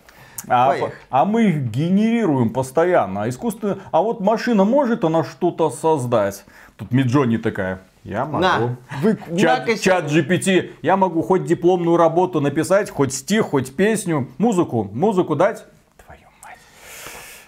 [0.48, 0.94] А, Поехали.
[1.10, 3.24] а мы их генерируем постоянно.
[3.24, 3.80] А искусственно.
[3.92, 6.46] А вот машина может она что-то создать?
[6.78, 7.80] Тут Миджони такая.
[8.04, 8.38] Я могу.
[8.40, 10.72] На, вы Чат, чат GPT.
[10.84, 14.84] Я могу хоть дипломную работу написать, хоть стих, хоть песню, музыку.
[14.94, 15.66] Музыку дать?
[16.06, 16.60] Твою мать.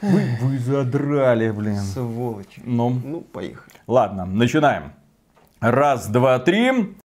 [0.02, 1.82] Вы, вы задрали, блин.
[1.82, 2.62] Сволочи.
[2.66, 3.76] Ну, Ну, поехали.
[3.86, 4.94] ладно, начинаем.
[5.60, 6.96] Раз, два, три.